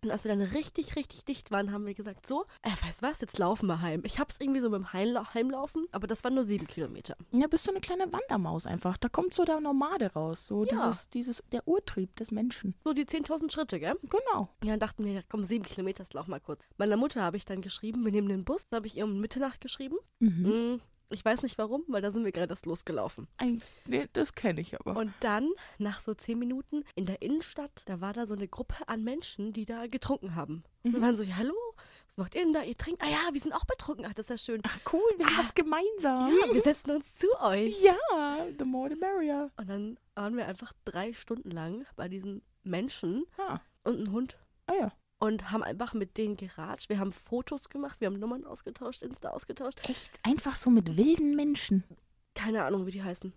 [0.05, 3.21] Und als wir dann richtig, richtig dicht waren, haben wir gesagt, so, äh, weißt was,
[3.21, 4.03] jetzt laufen wir heim.
[4.05, 7.17] Ich hab's irgendwie so mit dem Heimla Heimlaufen, aber das waren nur sieben Kilometer.
[7.33, 8.97] Ja, bist du eine kleine Wandermaus einfach.
[8.97, 10.47] Da kommt so der Nomade raus.
[10.47, 10.71] So Ja.
[10.71, 12.77] dieses, dieses, der Urtrieb des Menschen.
[12.85, 13.97] So die 10.000 Schritte, gell?
[14.05, 14.49] Genau.
[14.63, 16.65] Ja, dann dachten wir, ja, komm, sieben Kilometer, das laufen wir kurz.
[16.77, 18.69] Meiner Mutter habe ich dann geschrieben, wir nehmen den Bus.
[18.69, 19.97] Da habe ich ihr um Mitternacht geschrieben.
[20.21, 20.45] Mhm.
[20.45, 20.81] Hm,
[21.11, 23.29] ich weiß nicht warum, weil da sind wir gerade erst losgelaufen.
[23.39, 24.97] Ein, nee, das kenne ich aber.
[24.99, 28.77] Und dann, nach so zehn Minuten, in der Innenstadt, da war da so eine Gruppe
[28.89, 30.65] an Menschen, die da getrunken haben.
[30.85, 31.05] Und wir Mhm.
[31.05, 31.55] waren so, hallo,
[32.07, 32.63] was macht ihr denn da?
[32.63, 33.03] Ihr trinkt?
[33.03, 34.05] Ah ja, wir sind auch betrunken.
[34.07, 34.63] Ach, das ist ja schön.
[34.67, 35.39] Ach, cool, wir haben Ah.
[35.41, 36.31] was gemeinsam.
[36.39, 37.83] Ja, wir setzen uns zu euch.
[37.83, 39.51] Ja, the more the merrier.
[39.57, 44.37] Und dann waren wir einfach drei Stunden lang bei diesen Menschen Ah, und einem Hund
[44.67, 44.93] ah ja.
[45.19, 46.89] Und haben einfach mit denen geratscht.
[46.89, 49.81] Wir haben Fotos gemacht, wir haben Nummern ausgetauscht, Insta ausgetauscht.
[49.89, 50.19] Echt?
[50.23, 51.85] Einfach so mit wilden Menschen.
[52.35, 53.33] Keine Ahnung, wie die heißen.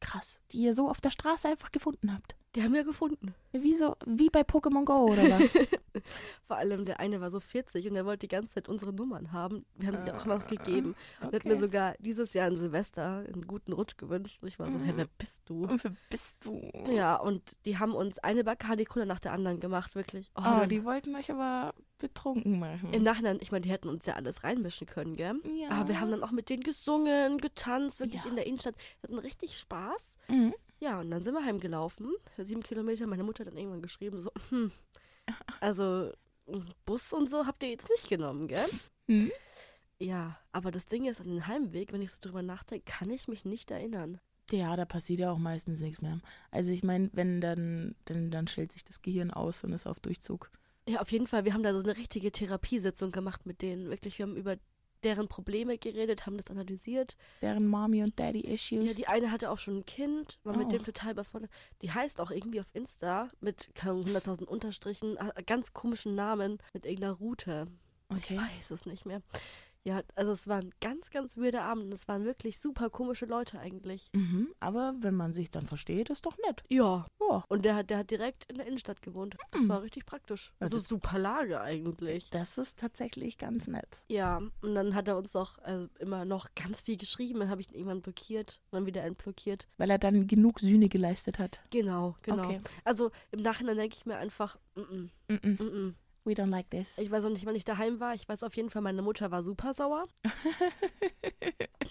[0.00, 0.40] Krass.
[0.52, 2.34] Die ihr so auf der Straße einfach gefunden habt.
[2.56, 3.32] Die haben wir gefunden.
[3.52, 5.52] Wie so, wie bei Pokémon Go oder was?
[6.48, 9.30] Vor allem der eine war so 40 und der wollte die ganze Zeit unsere Nummern
[9.30, 9.64] haben.
[9.76, 10.96] Wir haben die auch immer noch gegeben.
[11.20, 11.60] Und hat mir Okay.
[11.60, 14.38] sogar dieses Jahr an Silvester einen guten Rutsch gewünscht.
[14.42, 14.96] Und ich war so, hey, Mhm.
[14.96, 15.62] wer bist du?
[15.66, 16.60] Und wer bist du?
[16.92, 20.32] Ja, und die haben uns eine Bacardi Cola nach der anderen gemacht, wirklich.
[20.34, 22.92] Oh, Oh, die wollten euch aber betrunken machen.
[22.92, 25.36] Im Nachhinein, ich meine, die hätten uns ja alles reinmischen können, gell?
[25.56, 25.68] ja.
[25.70, 28.30] Aber wir haben dann auch mit denen gesungen, getanzt, wirklich Ja.
[28.30, 28.74] in der Innenstadt.
[29.00, 30.16] Wir hatten richtig Spaß.
[30.28, 30.52] Mhm.
[30.80, 32.12] Ja, und dann sind wir heimgelaufen.
[32.38, 33.06] Sieben Kilometer.
[33.06, 34.72] Meine Mutter hat dann irgendwann geschrieben, so, hm,
[35.60, 36.10] also
[36.86, 38.66] Bus und so habt ihr jetzt nicht genommen, gell?
[39.06, 39.30] Hm?
[39.98, 43.28] Ja, aber das Ding ist, an den Heimweg, wenn ich so drüber nachdenke, kann ich
[43.28, 44.18] mich nicht erinnern.
[44.50, 46.18] Ja, da passiert ja auch meistens nichts mehr.
[46.50, 50.00] Also ich meine, wenn dann, dann, dann stellt sich das Gehirn aus und ist auf
[50.00, 50.50] Durchzug.
[50.88, 53.90] Ja, auf jeden Fall, wir haben da so eine richtige Therapiesitzung gemacht mit denen.
[53.90, 54.56] Wirklich, wir haben über
[55.04, 57.16] deren Probleme geredet, haben das analysiert.
[57.42, 58.86] Deren Mommy und Daddy Issues.
[58.86, 60.58] Ja, die eine hatte auch schon ein Kind, war Oh.
[60.58, 61.50] mit dem total überfordert.
[61.82, 66.84] Die heißt auch irgendwie auf Insta mit keine Ahnung, 100.000 Unterstrichen, ganz komischen Namen, mit
[66.86, 67.66] irgendeiner Route.
[68.10, 68.38] Ich okay.
[68.38, 69.22] weiß es nicht mehr.
[69.82, 73.24] Ja, also es war ein ganz, ganz weirder Abend und es waren wirklich super komische
[73.24, 74.10] Leute eigentlich.
[74.12, 76.62] Mhm, aber wenn man sich dann versteht, ist doch nett.
[76.68, 77.06] Ja.
[77.30, 77.44] Ja.
[77.48, 79.36] Und der hat, der hat direkt in der Innenstadt gewohnt.
[79.52, 79.68] Das Hm.
[79.70, 80.52] war richtig praktisch.
[80.60, 82.28] Also das- super Lage eigentlich.
[82.30, 84.02] Das ist tatsächlich ganz nett.
[84.08, 87.40] Ja, und dann hat er uns doch also immer noch ganz viel geschrieben.
[87.40, 89.66] Dann habe ich ihn irgendwann blockiert und dann wieder entblockiert.
[89.78, 91.60] Weil er dann genug Sühne geleistet hat.
[91.70, 92.44] Genau, genau.
[92.44, 92.60] Okay.
[92.84, 95.94] Also im Nachhinein denke ich mir einfach, mm -mm, Mm -mm, mm -mm.
[96.24, 96.98] We don't like this.
[96.98, 98.14] ich weiß auch nicht, wann ich daheim war.
[98.14, 100.06] Ich weiß auf jeden Fall, meine Mutter war super sauer.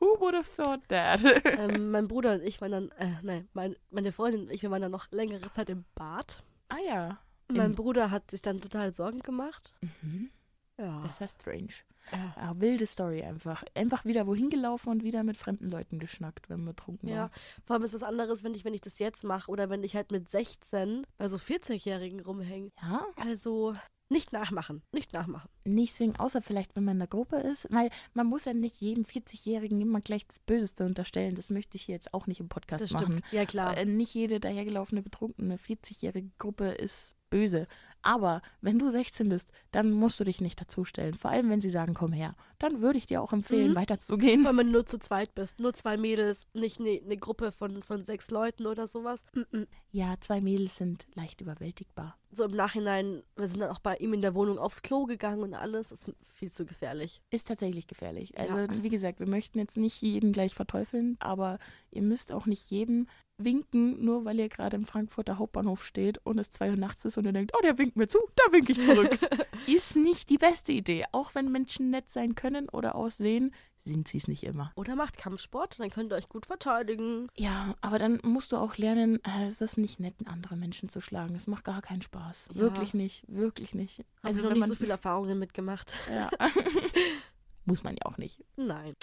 [0.00, 1.20] Who would have thought that?
[1.44, 4.70] ähm, mein Bruder und ich waren dann, äh, nein, mein, meine Freundin und ich, wir
[4.70, 6.42] waren dann noch längere Zeit im Bad.
[6.68, 7.18] ah ja.
[7.48, 9.74] Mein Im- Bruder hat sich dann total Sorgen gemacht.
[10.02, 10.30] Mhm.
[10.78, 11.02] Ja.
[11.02, 11.74] Das ist ja strange.
[12.10, 12.34] Ja.
[12.36, 13.62] Ja, wilde Story einfach.
[13.74, 17.30] Einfach wieder wohin gelaufen und wieder mit fremden Leuten geschnackt, wenn wir betrunken Ja, waren.
[17.64, 19.94] vor allem ist was anderes, wenn ich, wenn ich das jetzt mache oder wenn ich
[19.94, 22.70] halt mit 16 bei so 40-Jährigen rumhänge.
[22.80, 23.76] Ja, Also
[24.08, 25.48] nicht nachmachen, nicht nachmachen.
[25.64, 27.66] nicht singen, außer vielleicht, wenn man in der Gruppe ist.
[27.70, 31.34] Weil man muss ja nicht jedem 40-Jährigen immer gleich das Böseste unterstellen.
[31.34, 33.04] Das möchte ich hier jetzt auch nicht im Podcast Das machen.
[33.20, 33.24] stimmt.
[33.32, 33.76] Ja, klar.
[33.78, 37.66] Äh, nicht jede dahergelaufene betrunkene 40-jährige Gruppe ist böse.
[38.02, 41.14] Aber wenn du 16 bist, dann musst du dich nicht dazustellen.
[41.14, 42.34] Vor allem, wenn sie sagen, komm her.
[42.58, 43.76] Dann würde ich dir auch empfehlen, Mhm.
[43.76, 44.44] weiterzugehen.
[44.44, 48.04] Wenn du nur zu zweit bist, nur zwei Mädels, nicht eine ne Gruppe von, von
[48.04, 49.24] sechs Leuten oder sowas.
[49.34, 49.66] -mm.
[49.90, 52.16] Ja, zwei Mädels sind leicht überwältigbar.
[52.34, 55.42] So im Nachhinein, wir sind dann auch bei ihm in der Wohnung aufs Klo gegangen
[55.42, 55.90] und alles.
[55.90, 57.20] Das ist viel zu gefährlich.
[57.30, 58.38] Ist tatsächlich gefährlich.
[58.38, 58.82] Also, Ja.
[58.82, 61.58] wie gesagt, wir möchten jetzt nicht jeden gleich verteufeln, aber
[61.90, 63.06] ihr müsst auch nicht jedem
[63.36, 67.18] winken, nur weil ihr gerade im Frankfurter Hauptbahnhof steht und es zwei Uhr nachts ist
[67.18, 69.18] und ihr denkt, oh, der winkt mir zu, da winke ich zurück.
[69.66, 71.04] ist nicht die beste Idee.
[71.12, 73.52] Auch wenn Menschen nett sein können oder aussehen,
[73.84, 74.72] sind sie es nicht immer.
[74.76, 77.28] Oder macht Kampfsport, dann könnt ihr euch gut verteidigen.
[77.36, 81.00] Ja, aber dann musst du auch lernen, äh, es ist nicht nett, andere Menschen zu
[81.00, 81.32] schlagen.
[81.34, 82.50] Das macht gar keinen Spaß.
[82.54, 82.60] Ja.
[82.60, 84.04] Wirklich nicht, wirklich nicht.
[84.22, 85.94] Also Also noch wenn nicht man so viele Erfahrungen mitgemacht.
[86.10, 86.30] ja.
[87.64, 88.44] Muss man ja auch nicht.
[88.56, 88.94] Nein.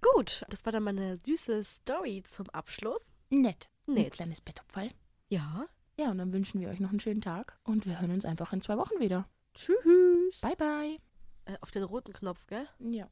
[0.00, 3.12] Gut, das war dann meine süße Story zum Abschluss.
[3.30, 3.68] Nett.
[3.86, 4.12] Ein Nett.
[4.14, 4.90] kleines Bettopfall.
[5.28, 5.66] Ja.
[5.98, 8.52] Ja, und dann wünschen wir euch noch einen schönen Tag und wir hören uns einfach
[8.52, 9.28] in zwei Wochen wieder.
[9.54, 10.40] Tschüss.
[10.40, 10.98] Bye, bye.
[11.44, 12.68] Äh, auf den roten Knopf, gell?
[12.80, 13.06] Ja.